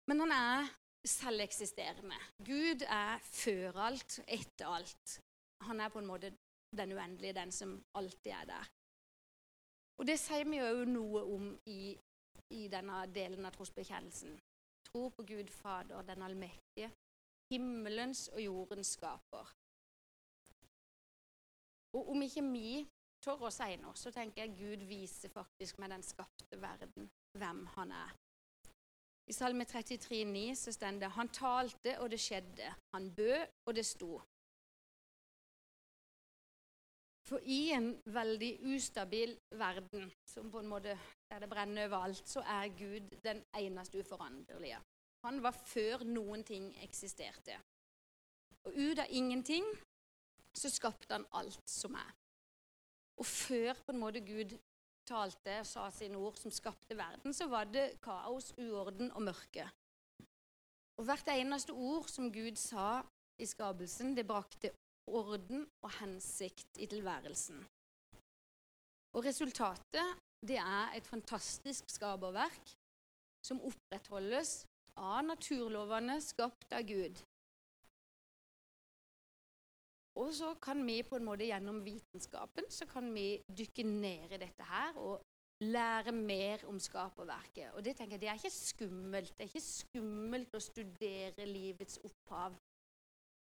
Men 0.07 0.23
han 0.23 0.35
er 0.37 0.71
selveksisterende. 1.03 2.21
Gud 2.47 2.85
er 2.87 3.19
før 3.27 3.81
alt, 3.89 4.21
etter 4.29 4.71
alt. 4.71 5.17
Han 5.67 5.83
er 5.83 5.91
på 5.91 5.99
en 5.99 6.09
måte 6.13 6.31
den 6.79 6.95
uendelige, 6.95 7.35
den 7.35 7.51
som 7.53 7.75
alltid 7.99 8.33
er 8.37 8.49
der. 8.53 8.71
Og 9.99 10.07
det 10.07 10.21
sier 10.23 10.47
vi 10.47 10.59
jo 10.59 10.87
noe 10.91 11.23
om 11.35 11.51
i, 11.71 11.95
i 12.51 12.67
denne 12.69 13.05
delen 13.15 13.47
av 13.47 13.55
trosbekjennelsen. 13.57 14.37
Tro 14.91 15.09
på 15.11 15.25
Gud 15.27 15.51
Fader, 15.51 16.03
den 16.03 16.23
allmektige, 16.23 16.91
himmelens 17.51 18.29
og 18.29 18.43
jordens 18.43 18.95
skaper. 18.99 19.55
Og 21.95 22.11
om 22.11 22.23
ikke 22.27 22.43
vi 22.51 22.83
tør 23.23 23.47
å 23.49 23.53
si 23.55 23.77
noe, 23.81 23.97
så 23.97 24.13
tenker 24.13 24.45
jeg 24.45 24.59
Gud 24.59 24.85
viser 24.89 25.33
faktisk 25.33 25.79
med 25.79 25.95
den 25.95 26.05
skapte 26.05 26.61
verden 26.61 27.09
hvem 27.39 27.65
han 27.77 27.95
er. 27.95 28.15
I 29.25 29.33
Salme 29.33 29.65
33, 29.65 30.25
9 30.29 30.57
så 30.59 30.73
står 30.75 30.99
det 31.01 31.11
Han 31.17 31.31
talte, 31.33 31.99
og 32.01 32.11
det 32.13 32.21
skjedde. 32.21 32.75
Han 32.93 33.09
bød, 33.17 33.47
og 33.67 33.75
det 33.75 33.87
sto. 33.87 34.19
For 37.25 37.41
i 37.49 37.71
en 37.73 37.95
veldig 38.05 38.51
ustabil 38.75 39.33
verden, 39.57 40.11
som 40.29 40.51
på 40.53 40.61
en 40.61 40.69
måte 40.69 40.99
der 41.31 41.41
det 41.41 41.49
brenner 41.49 41.89
overalt, 41.89 42.29
så 42.29 42.41
er 42.41 42.75
Gud 42.77 43.15
den 43.25 43.41
eneste 43.57 44.03
uforanderlige. 44.05 44.81
Han 45.25 45.41
var 45.43 45.57
før 45.57 46.05
noen 46.05 46.45
ting 46.45 46.69
eksisterte. 46.85 47.57
Og 48.65 48.77
ut 48.77 49.01
av 49.01 49.09
ingenting 49.09 49.65
så 50.55 50.69
skapte 50.71 51.17
han 51.17 51.25
alt 51.33 51.71
som 51.71 51.97
er. 51.97 52.13
Og 53.17 53.27
før 53.27 53.73
på 53.87 53.95
en 53.95 54.03
måte 54.03 54.21
Gud 54.25 54.53
talte 55.09 55.59
og 55.63 55.69
sa 55.69 55.89
sine 55.93 56.21
ord 56.21 56.37
som 56.41 56.53
skapte 56.53 56.97
verden, 56.97 57.33
så 57.33 57.49
var 57.49 57.69
det 57.73 58.01
kaos, 58.05 58.53
uorden 58.59 59.13
og 59.13 59.25
mørke. 59.31 59.67
Og 61.01 61.09
hvert 61.09 61.29
eneste 61.33 61.73
ord 61.73 62.09
som 62.09 62.33
Gud 62.33 62.61
sa 62.61 63.03
i 63.41 63.47
skapelsen, 63.49 64.15
det 64.17 64.27
brakte 64.29 64.71
orden 65.07 65.67
og 65.85 65.91
hensikt 66.01 66.79
i 66.79 66.87
tilværelsen. 66.91 67.61
Og 69.15 69.25
resultatet, 69.25 70.17
det 70.43 70.59
er 70.59 70.97
et 70.97 71.07
fantastisk 71.07 71.89
skaperverk 71.93 72.75
som 73.45 73.61
opprettholdes 73.65 74.65
av 74.97 75.23
naturlovene 75.27 76.19
skapt 76.23 76.73
av 76.75 76.87
Gud. 76.89 77.21
Og 80.15 80.31
så 80.35 80.53
kan 80.63 80.83
vi 80.87 81.01
på 81.03 81.19
en 81.19 81.27
måte 81.27 81.47
gjennom 81.49 81.81
vitenskapen 81.83 82.69
så 82.71 82.87
kan 82.87 83.09
vi 83.15 83.41
dykke 83.51 83.87
ned 83.87 84.35
i 84.37 84.43
dette 84.45 84.67
her 84.69 84.99
og 85.03 85.23
lære 85.65 86.13
mer 86.15 86.63
om 86.71 86.79
skaperverket. 86.83 87.73
Og 87.75 87.85
det 87.85 87.97
tenker 87.97 88.17
jeg, 88.17 88.23
det 88.23 88.31
er 88.31 88.39
ikke 88.39 88.55
skummelt. 88.55 89.35
Det 89.35 89.45
er 89.45 89.51
ikke 89.51 89.67
skummelt 89.67 90.55
å 90.55 90.63
studere 90.63 91.47
livets 91.49 91.99
opphav. 92.07 92.55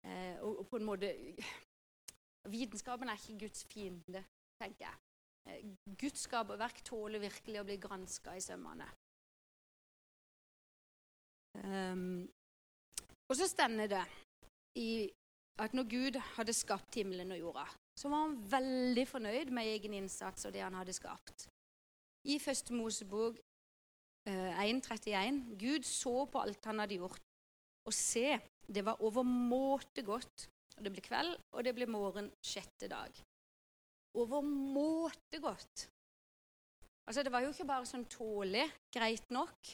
Eh, 0.03 0.35
og, 0.41 0.59
og, 0.59 0.67
på 0.67 0.79
en 0.79 0.87
måte 0.87 1.13
Vitenskapen 2.51 3.07
er 3.07 3.19
ikke 3.19 3.45
Guds 3.45 3.63
fiende, 3.71 4.25
tenker 4.59 4.89
jeg. 4.89 4.97
Eh, 5.47 5.61
Guds 5.99 6.25
skaperverk 6.27 6.83
tåler 6.83 7.23
virkelig 7.23 7.61
å 7.61 7.67
bli 7.67 7.79
granska 7.79 8.35
i 8.35 8.43
sømmene. 8.43 8.89
Um, 11.63 12.25
og 13.29 13.37
så 13.37 13.45
stender 13.47 13.91
det 13.91 14.03
i 14.81 15.07
at 15.61 15.75
når 15.77 15.85
Gud 15.89 16.17
hadde 16.35 16.55
skapt 16.55 16.95
himmelen 16.97 17.31
og 17.35 17.39
jorda, 17.39 17.65
så 17.99 18.09
var 18.09 18.25
han 18.25 18.37
veldig 18.51 19.05
fornøyd 19.07 19.51
med 19.53 19.69
egen 19.75 19.93
innsats 19.99 20.47
og 20.47 20.53
det 20.55 20.63
han 20.65 20.73
hadde 20.73 20.95
skapt. 20.97 21.47
I 22.25 22.39
første 22.41 22.73
Mosebok 22.73 23.37
eh, 24.29 24.63
1.31 24.65 25.43
Gud 25.59 25.85
så 25.85 26.25
på 26.25 26.41
alt 26.41 26.65
han 26.65 26.81
hadde 26.81 26.97
gjort, 26.97 27.21
og 27.85 27.93
se, 27.93 28.39
det 28.67 28.85
var 28.85 29.01
overmåte 29.03 30.03
godt. 30.05 30.49
Og 30.77 30.85
det 30.85 30.93
ble 30.93 31.03
kveld, 31.05 31.35
og 31.53 31.65
det 31.65 31.75
ble 31.77 31.85
morgen 31.89 32.31
sjette 32.41 32.89
dag. 32.89 33.19
Overmåte 34.17 35.39
godt. 35.41 35.87
Altså, 37.07 37.23
Det 37.23 37.31
var 37.31 37.43
jo 37.43 37.51
ikke 37.51 37.67
bare 37.67 37.85
sånn 37.85 38.05
tålelig, 38.09 38.65
greit 38.93 39.29
nok. 39.29 39.73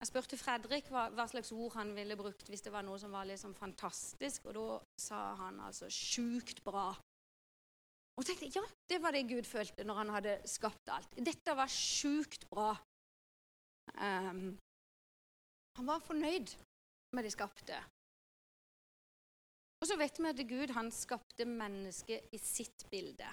Jeg 0.00 0.08
spurte 0.08 0.38
Fredrik 0.40 0.86
hva, 0.88 1.10
hva, 1.12 1.26
slags 1.28 1.52
ord 1.52 1.74
han 1.76 1.92
ville 1.92 2.16
brukt 2.16 2.48
hvis 2.48 2.62
det 2.64 2.72
var 2.72 2.86
noe 2.86 2.96
som 2.98 3.12
var 3.12 3.26
liksom 3.28 3.52
fantastisk, 3.54 4.46
og 4.48 4.56
da 4.56 4.78
sa 4.96 5.18
han 5.42 5.60
altså 5.60 5.90
'sjukt 5.92 6.62
bra'. 6.64 6.96
Og 8.16 8.24
tenkte 8.24 8.48
ja, 8.54 8.64
det 8.88 9.02
var 9.02 9.12
det 9.12 9.28
Gud 9.28 9.44
følte 9.44 9.84
når 9.84 9.94
han 9.94 10.14
hadde 10.16 10.40
skapt 10.48 10.88
alt. 10.88 11.12
Dette 11.16 11.56
var 11.56 11.68
sjukt 11.68 12.48
bra. 12.48 12.70
Um, 14.00 14.56
han 15.76 15.86
var 15.86 16.00
fornøyd 16.04 16.56
med 17.16 17.26
de 17.26 17.32
skapte. 17.32 17.78
Og 19.80 19.88
så 19.88 19.96
vet 19.96 20.18
vi 20.20 20.28
at 20.28 20.42
Gud 20.48 20.74
han 20.76 20.90
skapte 20.92 21.46
mennesket 21.48 22.34
i 22.36 22.40
sitt 22.40 22.84
bilde. 22.92 23.28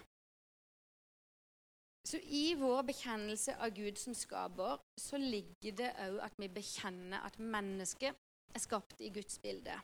Så 2.07 2.21
i 2.23 2.53
vår 2.55 2.85
bekjennelse 2.87 3.57
av 3.59 3.73
Gud 3.75 3.99
som 3.99 4.15
skaper, 4.15 4.79
så 4.95 5.19
ligger 5.19 5.75
det 5.75 5.89
òg 6.05 6.21
at 6.23 6.37
vi 6.39 6.47
bekjenner 6.47 7.25
at 7.27 7.35
mennesket 7.39 8.15
er 8.55 8.63
skapt 8.63 9.03
i 9.03 9.11
Guds 9.11 9.41
bilde. 9.43 9.75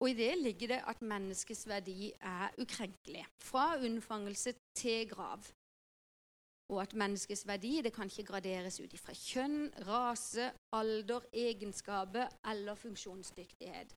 Og 0.00 0.10
i 0.10 0.16
det 0.18 0.32
ligger 0.40 0.72
det 0.72 0.80
at 0.88 1.02
menneskets 1.04 1.66
verdi 1.68 2.10
er 2.16 2.50
ukrenkelig, 2.58 3.22
fra 3.44 3.76
unnfangelse 3.78 4.56
til 4.74 5.06
grav. 5.12 5.44
Og 6.70 6.82
at 6.82 6.94
menneskets 6.94 7.46
verdi 7.46 7.80
det 7.82 7.92
kan 7.92 8.10
ikke 8.10 8.28
graderes 8.30 8.78
ut 8.80 8.92
ifra 8.94 9.14
kjønn, 9.16 9.72
rase, 9.88 10.52
alder, 10.76 11.26
egenskaper 11.32 12.30
eller 12.52 12.78
funksjonsdyktighet. 12.78 13.96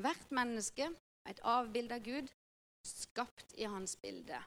Hvert 0.00 0.30
menneske 0.32 0.86
er 1.26 1.34
et 1.34 1.42
avbilde 1.44 1.98
av 1.98 2.06
Gud, 2.06 2.30
skapt 2.86 3.52
i 3.60 3.68
hans 3.68 3.96
bilde. 4.00 4.40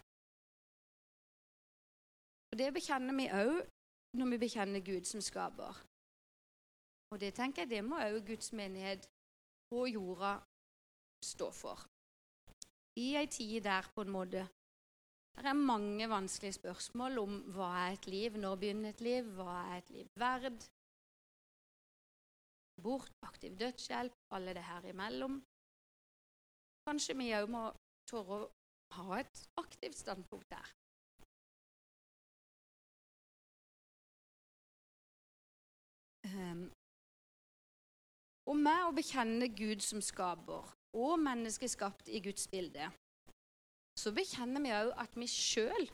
Og 2.51 2.57
Det 2.57 2.73
bekjenner 2.73 3.17
vi 3.17 3.29
òg 3.33 3.55
når 4.17 4.29
vi 4.31 4.37
bekjenner 4.45 4.81
Gud 4.85 5.05
som 5.09 5.21
skaper. 5.21 5.77
Og 7.13 7.19
det 7.21 7.33
tenker 7.37 7.63
jeg 7.63 7.69
det 7.69 7.83
må 7.85 8.01
òg 8.01 8.25
Guds 8.25 8.51
menighet 8.57 9.05
på 9.69 9.85
jorda 9.89 10.35
stå 11.25 11.51
for. 11.53 11.85
I 12.97 13.15
ei 13.21 13.27
tid 13.27 13.63
der 13.65 13.89
på 13.95 14.01
en 14.05 14.13
måte 14.13 14.47
det 15.41 15.49
er 15.49 15.57
mange 15.57 16.09
vanskelige 16.09 16.59
spørsmål 16.59 17.17
om 17.23 17.39
hva 17.55 17.69
er 17.83 17.95
et 17.95 18.07
liv, 18.07 18.37
når 18.37 18.59
begynner 18.61 18.93
et 18.93 19.01
liv, 19.01 19.31
hva 19.37 19.55
er 19.71 19.81
et 19.81 19.89
liv 19.95 20.11
verd? 20.21 20.67
Bort, 22.83 23.11
aktiv 23.25 23.57
dødshjelp, 23.59 24.13
alle 24.35 24.53
det 24.53 24.63
her 24.63 24.85
imellom. 24.91 25.41
Kanskje 26.87 27.17
vi 27.17 27.31
òg 27.37 27.49
må 27.49 27.65
tørre 28.09 28.39
å 28.43 28.51
ha 28.97 29.19
et 29.19 29.43
aktivt 29.61 29.97
standpunkt 29.97 30.49
der. 30.53 30.71
Um, 36.33 36.65
og 38.49 38.57
med 38.59 38.87
å 38.87 38.95
bekjenne 38.95 39.49
Gud 39.55 39.83
som 39.85 40.01
skaper 40.03 40.71
og 40.93 41.13
mennesket 41.19 41.73
skapt 41.73 42.09
i 42.09 42.21
Guds 42.23 42.47
bilde, 42.51 42.89
så 43.99 44.13
bekjenner 44.15 44.63
vi 44.63 44.71
òg 44.73 44.93
at 45.03 45.17
vi 45.19 45.27
sjøl 45.29 45.89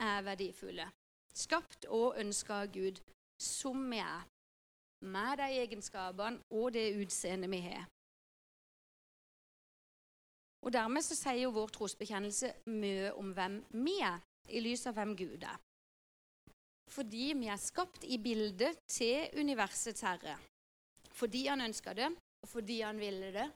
er 0.00 0.26
verdifulle, 0.26 0.88
skapt 1.34 1.86
og 1.88 2.18
ønska 2.20 2.62
av 2.64 2.74
Gud 2.74 3.00
som 3.40 3.86
vi 3.90 4.02
er, 4.02 4.26
med 5.00 5.40
de 5.40 5.48
egenskapene 5.62 6.42
og 6.52 6.74
det 6.76 6.90
utseendet 7.00 7.50
vi 7.52 7.62
har. 7.64 7.86
Og 10.60 10.74
Dermed 10.76 11.00
så 11.00 11.16
sier 11.16 11.46
jo 11.46 11.54
vår 11.56 11.72
trosbekjennelse 11.72 12.52
mye 12.68 13.14
om 13.16 13.32
hvem 13.36 13.62
vi 13.80 13.96
er, 14.04 14.20
i 14.50 14.60
lys 14.60 14.82
av 14.90 14.96
hvem 14.96 15.14
Gud 15.16 15.44
er 15.46 15.58
fordi 16.90 17.30
vi 17.38 17.48
er 17.50 17.60
skapt 17.60 18.04
i 18.04 18.18
bildet 18.22 18.80
til 18.90 19.30
universets 19.38 20.02
herre. 20.04 20.36
Fordi 21.14 21.46
han 21.46 21.62
ønska 21.62 21.94
det, 21.94 22.10
og 22.42 22.48
fordi 22.48 22.80
han 22.80 22.98
ville 22.98 23.32
det. 23.34 23.48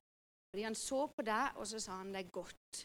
Fordi 0.50 0.62
han 0.62 0.74
så 0.78 1.06
på 1.06 1.22
det, 1.26 1.42
og 1.56 1.66
så 1.66 1.80
sa 1.82 1.98
han 1.98 2.12
det 2.14 2.24
er 2.24 2.30
godt. 2.30 2.84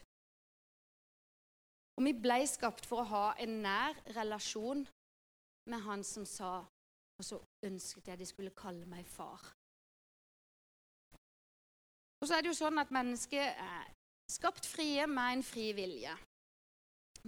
Og 2.00 2.06
vi 2.06 2.14
ble 2.16 2.38
skapt 2.48 2.86
for 2.88 3.02
å 3.02 3.08
ha 3.10 3.24
en 3.44 3.58
nær 3.60 3.98
relasjon 4.16 4.86
med 5.68 5.82
han 5.84 6.00
som 6.00 6.24
sa 6.24 6.62
Og 7.20 7.26
så 7.28 7.36
ønsket 7.68 8.06
jeg 8.08 8.16
de 8.16 8.24
skulle 8.24 8.50
kalle 8.56 8.86
meg 8.88 9.04
far. 9.04 9.42
Og 12.16 12.24
så 12.24 12.38
er 12.38 12.40
det 12.40 12.48
jo 12.48 12.56
sånn 12.56 12.80
at 12.80 12.94
mennesket 12.96 13.60
er 13.60 13.90
skapt 14.32 14.64
frie 14.64 15.04
med 15.04 15.34
en 15.34 15.44
fri 15.44 15.66
vilje. 15.76 16.14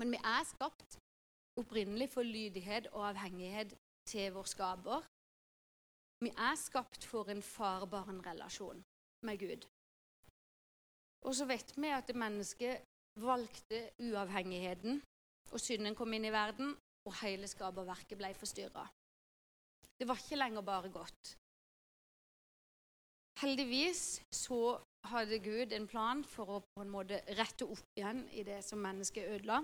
Men 0.00 0.14
vi 0.14 0.20
er 0.24 0.46
skapt 0.48 0.96
opprinnelig 1.60 2.08
for 2.14 2.24
lydighet 2.24 2.88
og 2.94 3.10
avhengighet 3.10 3.74
til 4.08 4.32
vår 4.32 4.48
skaper. 4.54 5.04
Vi 6.24 6.32
er 6.32 6.56
skapt 6.56 7.04
for 7.04 7.28
en 7.28 7.44
far-barn-relasjon 7.44 8.80
med 9.28 9.44
Gud. 9.44 9.68
Og 11.28 11.36
så 11.36 11.44
vet 11.52 11.76
vi 11.76 11.92
at 11.92 12.16
mennesket 12.16 12.88
valgte 13.20 13.90
uavhengigheten, 14.00 15.00
og 15.52 15.60
synden 15.60 15.96
kom 15.98 16.12
inn 16.16 16.24
i 16.28 16.32
verden, 16.32 16.72
og 17.06 17.16
hele 17.20 17.48
skaperverket 17.50 18.18
ble 18.18 18.32
forstyrra. 18.38 18.86
Det 19.98 20.08
var 20.08 20.18
ikke 20.18 20.38
lenger 20.38 20.64
bare 20.66 20.90
godt. 20.90 21.36
Heldigvis 23.42 24.22
så 24.34 24.78
hadde 25.10 25.38
Gud 25.42 25.72
en 25.74 25.88
plan 25.90 26.22
for 26.24 26.56
å 26.56 26.60
på 26.62 26.82
en 26.84 26.92
måte 26.92 27.18
rette 27.38 27.66
opp 27.66 27.98
igjen 27.98 28.22
i 28.38 28.44
det 28.46 28.60
som 28.64 28.82
mennesket 28.82 29.28
ødela. 29.34 29.62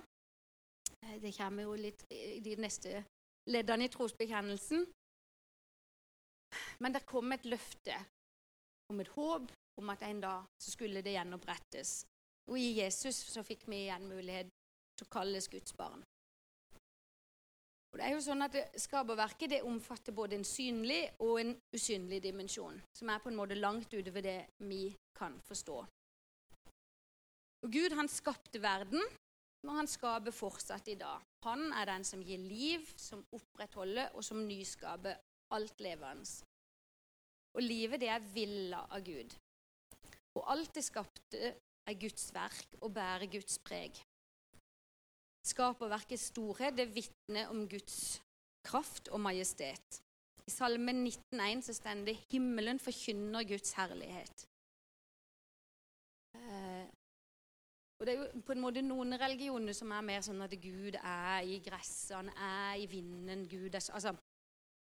Eh, 1.04 1.18
det 1.22 1.34
kommer 1.36 1.68
jo 1.68 1.76
litt 1.78 2.04
i 2.10 2.40
de 2.42 2.56
neste 2.58 3.04
leddene 3.48 3.86
i 3.86 3.92
trosbekjennelsen. 3.92 4.86
Men 6.82 6.94
det 6.94 7.06
kom 7.06 7.32
et 7.32 7.46
løfte 7.46 7.96
om 8.90 9.00
et 9.00 9.10
håp 9.14 9.50
om 9.78 9.90
at 9.92 10.02
en 10.08 10.20
dag 10.24 10.46
så 10.62 10.74
skulle 10.74 11.02
det 11.04 11.14
gjenopprettes. 11.14 12.00
Og 12.48 12.56
i 12.60 12.78
Jesus 12.80 13.16
så 13.32 13.44
fikk 13.44 13.66
vi 13.68 13.84
igjen 13.84 14.08
mulighet 14.08 14.48
til 14.96 15.06
å 15.06 15.12
kalles 15.12 15.50
Guds 15.52 15.74
barn. 15.76 16.00
Og 17.88 18.00
det 18.00 18.04
er 18.04 18.12
jo 18.12 18.24
sånn 18.24 18.44
at 18.44 18.56
Skaperverket 18.76 19.54
det 19.54 19.62
omfatter 19.64 20.16
både 20.16 20.36
en 20.36 20.44
synlig 20.44 21.04
og 21.24 21.38
en 21.40 21.54
usynlig 21.72 22.20
dimensjon, 22.24 22.76
som 22.96 23.12
er 23.12 23.22
på 23.22 23.30
en 23.32 23.38
måte 23.38 23.56
langt 23.56 23.94
utover 23.94 24.24
det 24.24 24.40
vi 24.68 24.90
kan 25.16 25.38
forstå. 25.48 25.78
Og 27.64 27.72
Gud 27.74 27.96
han 27.98 28.10
skapte 28.12 28.60
verden 28.62 29.02
og 29.66 29.74
han 29.74 29.90
skaper 29.90 30.34
fortsatt 30.34 30.88
i 30.92 30.98
dag. 30.98 31.24
Han 31.46 31.72
er 31.74 31.88
den 31.90 32.04
som 32.06 32.22
gir 32.22 32.38
liv, 32.38 32.84
som 32.96 33.24
opprettholder 33.34 34.14
og 34.14 34.24
som 34.24 34.44
nyskaper 34.46 35.18
alt 35.56 35.80
levende. 35.82 36.28
Og 37.56 37.64
livet, 37.64 38.00
det 38.00 38.10
er 38.12 38.26
villa 38.34 38.84
av 38.94 39.02
Gud. 39.02 39.34
Og 40.38 40.44
alt 40.52 40.74
det 40.76 40.84
skapte, 40.86 41.54
er 41.88 41.98
Guds 42.00 42.28
verk 42.34 42.76
og 42.82 42.92
bærer 42.94 43.26
Guds 43.32 43.58
preg. 43.64 43.96
Skaperverkets 45.48 46.28
storhet 46.32 46.76
det 46.76 46.90
vitner 46.92 47.48
om 47.52 47.64
Guds 47.68 48.20
kraft 48.68 49.08
og 49.08 49.20
majestet. 49.24 50.02
I 50.48 50.50
Salme 50.50 50.92
19,1 50.92 51.62
så 51.64 51.72
står 51.76 52.04
det 52.04 52.16
'Himmelen 52.28 52.78
forkynner 52.78 53.48
Guds 53.48 53.72
herlighet'. 53.72 54.46
Og 57.98 58.06
det 58.06 58.14
er 58.14 58.18
jo 58.18 58.40
på 58.46 58.54
en 58.54 58.60
måte 58.62 58.82
noen 58.82 59.16
religioner 59.20 59.74
som 59.74 59.90
er 59.90 60.04
mer 60.06 60.20
sånn 60.22 60.44
at 60.44 60.54
Gud 60.62 60.94
er 61.00 61.40
i 61.42 61.58
gresset, 61.64 62.14
han 62.16 62.28
er 62.30 62.78
i 62.78 62.86
vinden 62.86 63.48
Gud 63.50 63.74
er, 63.74 63.82
altså, 63.92 64.12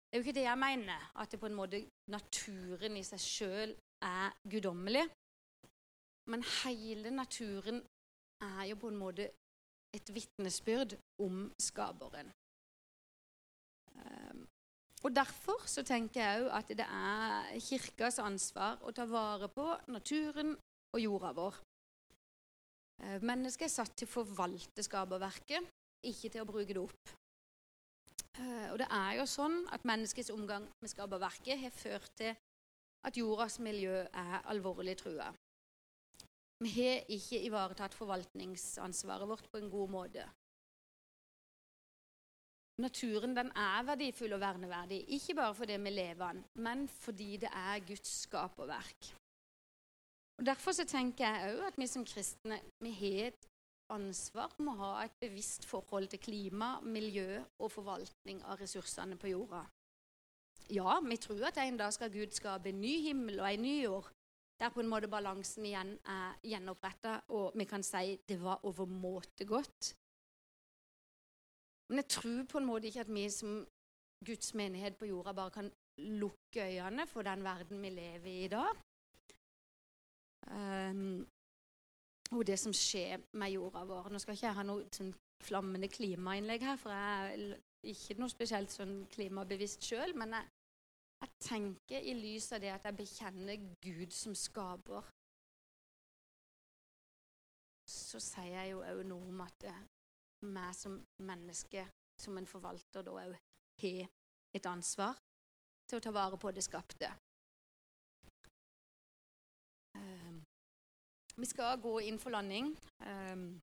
Det 0.10 0.18
er 0.18 0.22
jo 0.22 0.26
ikke 0.26 0.40
det 0.40 0.44
jeg 0.44 0.58
mener, 0.58 1.12
at 1.22 1.32
det 1.32 1.40
på 1.40 1.46
en 1.46 1.58
måte 1.58 1.84
naturen 2.10 2.98
i 2.98 3.04
seg 3.06 3.20
sjøl 3.22 3.76
er 4.02 4.32
guddommelig. 4.50 5.04
Men 6.30 6.46
hele 6.64 7.12
naturen 7.12 7.82
er 8.46 8.64
jo 8.70 8.78
på 8.80 8.92
en 8.92 9.00
måte 9.00 9.30
et 9.96 10.12
vitnesbyrd 10.14 10.96
om 11.26 11.48
skaperen. 11.62 12.30
Um, 14.00 14.46
og 15.04 15.16
Derfor 15.16 15.64
så 15.68 15.84
tenker 15.84 16.22
jeg 16.22 16.44
òg 16.44 16.52
at 16.60 16.72
det 16.76 16.86
er 16.86 17.60
kirkas 17.64 18.20
ansvar 18.20 18.82
å 18.84 18.92
ta 18.96 19.08
vare 19.10 19.48
på 19.52 19.66
naturen 19.88 20.54
og 20.94 21.02
jorda 21.02 21.32
vår. 21.38 21.60
Eh, 23.00 23.22
mennesket 23.24 23.70
er 23.70 23.72
satt 23.72 23.96
til 23.96 24.10
å 24.10 24.12
forvalte 24.12 24.84
skaperverket, 24.84 25.70
ikke 26.04 26.32
til 26.34 26.44
å 26.44 26.50
bruke 26.50 26.76
det 26.76 26.84
opp. 26.84 27.14
Eh, 28.40 28.68
og 28.74 28.80
det 28.82 28.90
er 28.92 29.14
jo 29.22 29.28
sånn 29.30 29.62
at 29.72 29.88
menneskets 29.88 30.34
omgang 30.36 30.68
med 30.82 30.92
skaperverket 30.92 31.64
har 31.64 31.76
ført 31.76 32.12
til 32.20 32.36
at 33.08 33.18
jordas 33.18 33.60
miljø 33.64 34.02
er 34.04 34.42
alvorlig 34.52 34.98
trua. 35.00 35.32
Vi 36.64 36.72
har 36.76 37.06
ikke 37.08 37.40
ivaretatt 37.48 37.96
forvaltningsansvaret 37.96 39.30
vårt 39.30 39.48
på 39.52 39.62
en 39.62 39.72
god 39.72 39.92
måte. 39.94 40.26
Naturen 42.80 43.36
den 43.36 43.52
er 43.60 43.84
verdifull 43.88 44.34
og 44.38 44.42
verneverdig, 44.44 45.02
ikke 45.16 45.36
bare 45.36 45.56
fordi 45.56 45.78
vi 45.84 45.92
lever 45.92 46.34
den, 46.34 46.44
men 46.64 46.88
fordi 46.88 47.38
det 47.38 47.50
er 47.52 47.86
Guds 47.88 48.12
skaperverk. 48.24 49.16
Og 50.40 50.46
Derfor 50.46 50.72
så 50.72 50.86
tenker 50.88 51.28
jeg 51.28 51.56
òg 51.56 51.66
at 51.68 51.80
vi 51.80 51.88
som 51.88 52.06
kristne 52.08 52.62
vi 52.80 52.94
har 52.96 53.34
et 53.34 53.50
ansvar 53.92 54.54
om 54.60 54.70
å 54.72 54.78
ha 54.80 54.92
et 55.04 55.18
bevisst 55.20 55.66
forhold 55.68 56.08
til 56.08 56.22
klima, 56.24 56.78
miljø 56.80 57.42
og 57.60 57.72
forvaltning 57.74 58.40
av 58.48 58.62
ressursene 58.62 59.18
på 59.20 59.34
jorda. 59.34 59.66
Ja, 60.70 61.00
vi 61.04 61.18
tror 61.18 61.50
at 61.50 61.58
en 61.60 61.80
dag 61.80 61.92
skal 61.94 62.14
Gud 62.14 62.32
skape 62.36 62.70
en 62.70 62.80
ny 62.80 63.00
himmel 63.10 63.42
og 63.42 63.50
en 63.50 63.66
ny 63.66 63.76
jord, 63.82 64.08
der 64.60 64.70
på 64.74 64.84
en 64.84 64.90
måte 64.92 65.08
balansen 65.08 65.66
igjen 65.66 65.94
er 66.12 66.40
gjenoppretta, 66.44 67.16
og 67.36 67.56
vi 67.56 67.66
kan 67.66 67.84
si 67.86 68.18
det 68.28 68.40
var 68.42 68.66
overmåte 68.68 69.48
godt. 69.48 69.94
Men 71.90 72.04
jeg 72.04 72.10
tror 72.16 72.44
på 72.52 72.60
en 72.60 72.68
måte 72.68 72.90
ikke 72.90 73.06
at 73.06 73.14
vi 73.14 73.30
som 73.34 73.64
Guds 74.26 74.54
menighet 74.54 74.98
på 75.00 75.08
jorda 75.10 75.34
bare 75.34 75.52
kan 75.52 75.72
lukke 75.98 76.68
øynene 76.68 77.08
for 77.08 77.22
den 77.22 77.44
verden 77.44 77.82
vi 77.82 77.90
lever 77.90 78.28
i 78.28 78.44
i 78.44 78.52
dag. 78.52 78.84
Um, 80.50 81.28
og 82.32 82.46
det 82.48 82.60
som 82.60 82.74
skjer 82.76 83.24
med 83.32 83.56
jorda 83.56 83.84
vår. 83.90 84.10
Nå 84.10 84.20
skal 84.22 84.36
ikke 84.36 84.48
jeg 84.48 84.58
ha 84.60 84.66
noe 84.68 84.86
sånn 84.94 85.14
flammende 85.44 85.90
klimainnlegg 85.90 86.66
her, 86.68 86.78
for 86.78 86.94
jeg 86.94 87.34
er 87.34 87.92
ikke 87.94 88.20
noe 88.20 88.32
spesielt 88.32 88.74
sånn 88.74 89.06
klimabevisst 89.14 89.88
sjøl. 89.88 90.14
Men 90.20 90.36
jeg, 90.38 90.50
jeg, 91.22 91.30
tenker 91.44 92.04
i 92.04 92.14
lys 92.18 92.52
av 92.56 92.62
det 92.64 92.72
at 92.74 92.86
jeg 92.88 92.98
bekjenner 93.00 93.64
Gud 93.84 94.14
som 94.16 94.36
skaper, 94.36 95.08
så 97.90 98.22
sier 98.22 98.54
jeg 98.54 98.74
jo 98.74 98.84
òg 98.86 99.02
noe 99.10 99.32
om 99.32 99.42
at 99.46 99.66
meg 100.46 100.76
som 100.78 101.00
menneske, 101.26 101.86
som 102.20 102.38
en 102.38 102.48
forvalter, 102.48 103.04
da 103.04 103.12
òg 103.12 103.36
har 103.82 104.06
et 104.56 104.70
ansvar 104.70 105.18
til 105.90 105.98
å 105.98 106.04
ta 106.04 106.14
vare 106.14 106.38
på 106.38 106.52
det 106.54 106.64
skapte. 106.64 107.10
Um, 109.98 110.44
vi 111.40 111.48
skal 111.50 111.80
gå 111.82 111.96
inn 112.06 112.20
for 112.22 112.36
landing. 112.36 112.72
Um, 113.02 113.62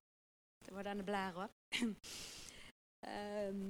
det 0.65 0.73
var 0.75 0.83
denne 0.83 1.05
blæra. 1.07 1.47
um, 1.81 3.61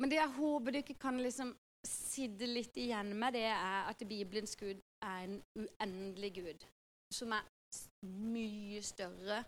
men 0.00 0.10
det 0.10 0.16
jeg 0.16 0.32
håper 0.38 0.74
dere 0.74 0.96
kan 0.96 1.20
liksom 1.20 1.52
sitte 1.86 2.48
litt 2.48 2.76
igjen 2.80 3.12
med, 3.16 3.34
det 3.36 3.46
er 3.52 3.88
at 3.90 4.02
Bibelens 4.08 4.56
Gud 4.60 4.80
er 5.04 5.26
en 5.26 5.38
uendelig 5.56 6.32
Gud. 6.38 6.66
Som 7.12 7.34
er 7.36 7.46
mye 8.08 8.80
større 8.84 9.42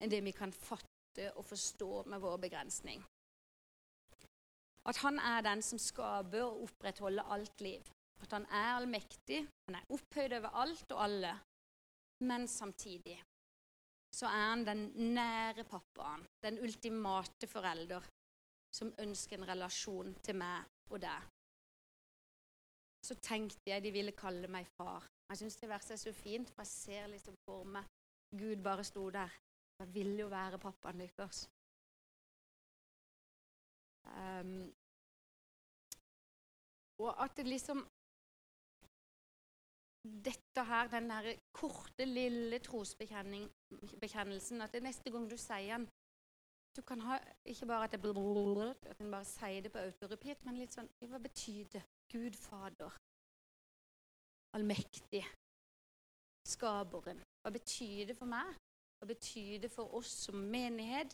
enn 0.00 0.12
det 0.12 0.22
vi 0.24 0.32
kan 0.36 0.52
fatte 0.56 1.30
og 1.36 1.44
forstå 1.44 2.04
med 2.08 2.22
vår 2.22 2.38
begrensning. 2.46 3.02
At 4.88 5.00
han 5.04 5.20
er 5.20 5.44
den 5.44 5.62
som 5.64 5.80
skaper 5.80 6.46
og 6.46 6.62
opprettholder 6.66 7.32
alt 7.34 7.64
liv. 7.64 7.88
At 8.24 8.32
han 8.36 8.46
er 8.48 8.76
allmektig, 8.78 9.42
han 9.68 9.76
er 9.76 9.92
opphøyd 9.92 10.36
over 10.38 10.56
alt 10.62 10.94
og 10.96 11.02
alle. 11.04 11.34
Men 12.24 12.48
samtidig 12.48 13.18
så 14.16 14.26
er 14.26 14.48
han 14.48 14.64
den 14.66 14.88
nære 15.14 15.64
pappaen, 15.68 16.24
den 16.42 16.58
ultimate 16.64 17.46
forelder, 17.48 18.02
som 18.74 18.92
ønsker 19.02 19.38
en 19.38 19.48
relasjon 19.48 20.14
til 20.24 20.38
meg 20.40 20.64
og 20.90 21.00
deg. 21.02 21.28
Så 23.06 23.14
tenkte 23.22 23.70
jeg 23.70 23.82
de 23.82 23.92
ville 23.92 24.12
kalle 24.12 24.48
meg 24.48 24.66
far. 24.76 25.06
Jeg 25.30 25.38
syns 25.40 25.56
det 25.60 25.70
verset 25.70 25.96
er 25.96 26.02
så 26.02 26.12
fint, 26.12 26.50
for 26.50 26.62
jeg 26.62 26.74
ser 26.74 27.06
liksom 27.12 27.36
for 27.46 27.64
meg 27.64 27.84
Gud 28.30 28.62
bare 28.62 28.84
sto 28.86 29.08
der 29.10 29.30
jeg 29.80 29.94
vil 29.94 30.18
jo 30.18 30.26
være 30.28 30.58
pappaen 30.60 31.00
deres. 31.00 31.50
Um, 34.04 34.74
og 36.98 37.24
at 37.24 37.36
det 37.36 37.46
liksom 37.46 37.88
Dette 40.24 40.64
her, 40.64 40.88
den 40.88 41.10
der 41.10 41.34
korte, 41.52 42.04
lille 42.04 42.58
trosbekjennelsen 42.58 44.62
At 44.62 44.72
det 44.72 44.82
neste 44.82 45.10
gang 45.12 45.30
du 45.30 45.36
sier 45.36 45.76
den 45.76 45.88
Du 46.80 46.84
kan 46.84 47.00
ha 47.00 47.18
ikke 47.44 47.66
bare 47.66 47.84
at 47.84 48.00
blir 48.00 48.12
at 48.88 49.00
en 49.00 49.10
bare 49.12 49.24
sier 49.28 49.60
det 49.60 49.72
på 49.72 49.82
autorepeat, 49.84 50.44
men 50.46 50.56
litt 50.56 50.72
sånn 50.72 50.86
Hva 51.10 51.18
betyr 51.20 51.66
det? 51.74 51.82
Gud 52.08 52.38
Fader. 52.40 52.94
Allmektig. 54.56 55.20
Skaperen. 56.48 57.20
Hva 57.42 57.52
betyr 57.52 58.08
det 58.08 58.16
for 58.16 58.32
meg? 58.32 58.56
Hva 58.96 59.10
betyr 59.12 59.60
det 59.66 59.70
for 59.74 59.92
oss 60.00 60.14
som 60.24 60.40
menighet? 60.56 61.12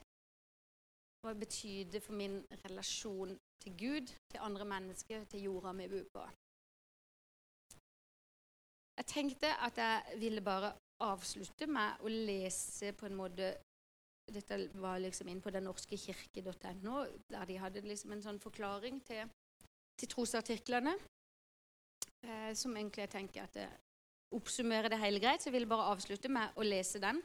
Hva 1.26 1.34
betyr 1.34 1.90
det 1.90 2.04
for 2.06 2.14
min 2.14 2.38
relasjon 2.62 3.34
til 3.64 3.76
Gud, 3.82 4.16
til 4.30 4.46
andre 4.46 4.70
mennesker, 4.76 5.24
til 5.24 5.48
jorda 5.48 5.74
vi 5.82 5.92
bor 5.96 6.10
på? 6.14 6.28
Jeg 9.02 9.12
tenkte 9.18 9.56
at 9.66 9.82
jeg 9.82 10.20
ville 10.22 10.46
bare 10.46 10.76
avslutte 11.02 11.66
med 11.66 12.06
å 12.06 12.18
lese 12.30 12.94
på 12.94 13.10
en 13.10 13.18
måte 13.18 13.56
Dette 14.26 14.58
var 14.82 14.98
liksom 14.98 15.28
inn 15.30 15.40
på 15.42 15.52
den 15.54 15.68
norske 15.68 15.96
kirke.no, 16.00 17.04
der 17.30 17.44
de 17.46 17.58
hadde 17.62 17.84
liksom 17.86 18.14
en 18.16 18.24
sånn 18.24 18.40
forklaring 18.42 18.98
til, 19.06 19.28
til 20.00 20.10
trosartiklene, 20.10 20.96
eh, 22.26 22.50
som 22.58 22.74
egentlig 22.74 23.06
jeg 23.06 23.14
tenker 23.14 23.46
at 23.46 23.54
det 23.60 23.68
oppsummerer 24.34 24.90
det 24.90 24.98
hele 24.98 25.22
greit. 25.22 25.42
Så 25.42 25.50
jeg 25.50 25.60
vil 25.60 25.70
bare 25.70 25.92
avslutte 25.92 26.32
med 26.32 26.58
å 26.58 26.66
lese 26.66 27.00
den. 27.02 27.22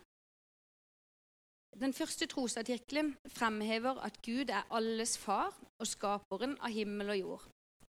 Den 1.81 1.95
første 1.95 2.27
trosartikkelen 2.27 3.13
fremhever 3.31 4.01
at 4.05 4.19
Gud 4.25 4.51
er 4.51 4.67
alles 4.69 5.15
far 5.17 5.55
og 5.79 5.87
skaperen 5.87 6.57
av 6.59 6.75
himmel 6.75 7.13
og 7.15 7.21
jord. 7.21 7.45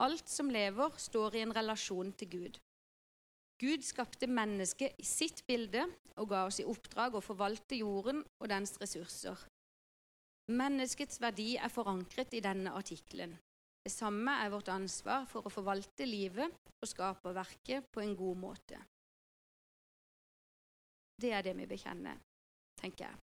Alt 0.03 0.29
som 0.29 0.51
lever, 0.53 0.97
står 1.01 1.37
i 1.37 1.43
en 1.45 1.55
relasjon 1.57 2.13
til 2.17 2.31
Gud. 2.33 2.59
Gud 3.57 3.85
skapte 3.85 4.29
mennesket 4.29 4.99
i 5.01 5.05
sitt 5.07 5.41
bilde 5.49 5.87
og 6.21 6.29
ga 6.29 6.43
oss 6.49 6.61
i 6.61 6.67
oppdrag 6.69 7.17
å 7.17 7.25
forvalte 7.25 7.79
jorden 7.79 8.21
og 8.41 8.51
dens 8.53 8.75
ressurser. 8.83 9.39
Menneskets 10.53 11.19
verdi 11.23 11.55
er 11.59 11.73
forankret 11.73 12.37
i 12.37 12.43
denne 12.45 12.75
artikkelen. 12.77 13.33
Det 13.87 13.93
samme 13.95 14.35
er 14.43 14.53
vårt 14.53 14.69
ansvar 14.75 15.25
for 15.31 15.47
å 15.47 15.53
forvalte 15.53 16.07
livet 16.07 16.53
og 16.83 16.91
skaperverket 16.91 17.89
på 17.95 18.03
en 18.03 18.15
god 18.19 18.43
måte. 18.45 18.81
Det 21.17 21.33
er 21.33 21.47
det 21.47 21.57
vi 21.57 21.69
bekjenner, 21.71 22.19
tenker 22.77 23.09
jeg. 23.09 23.26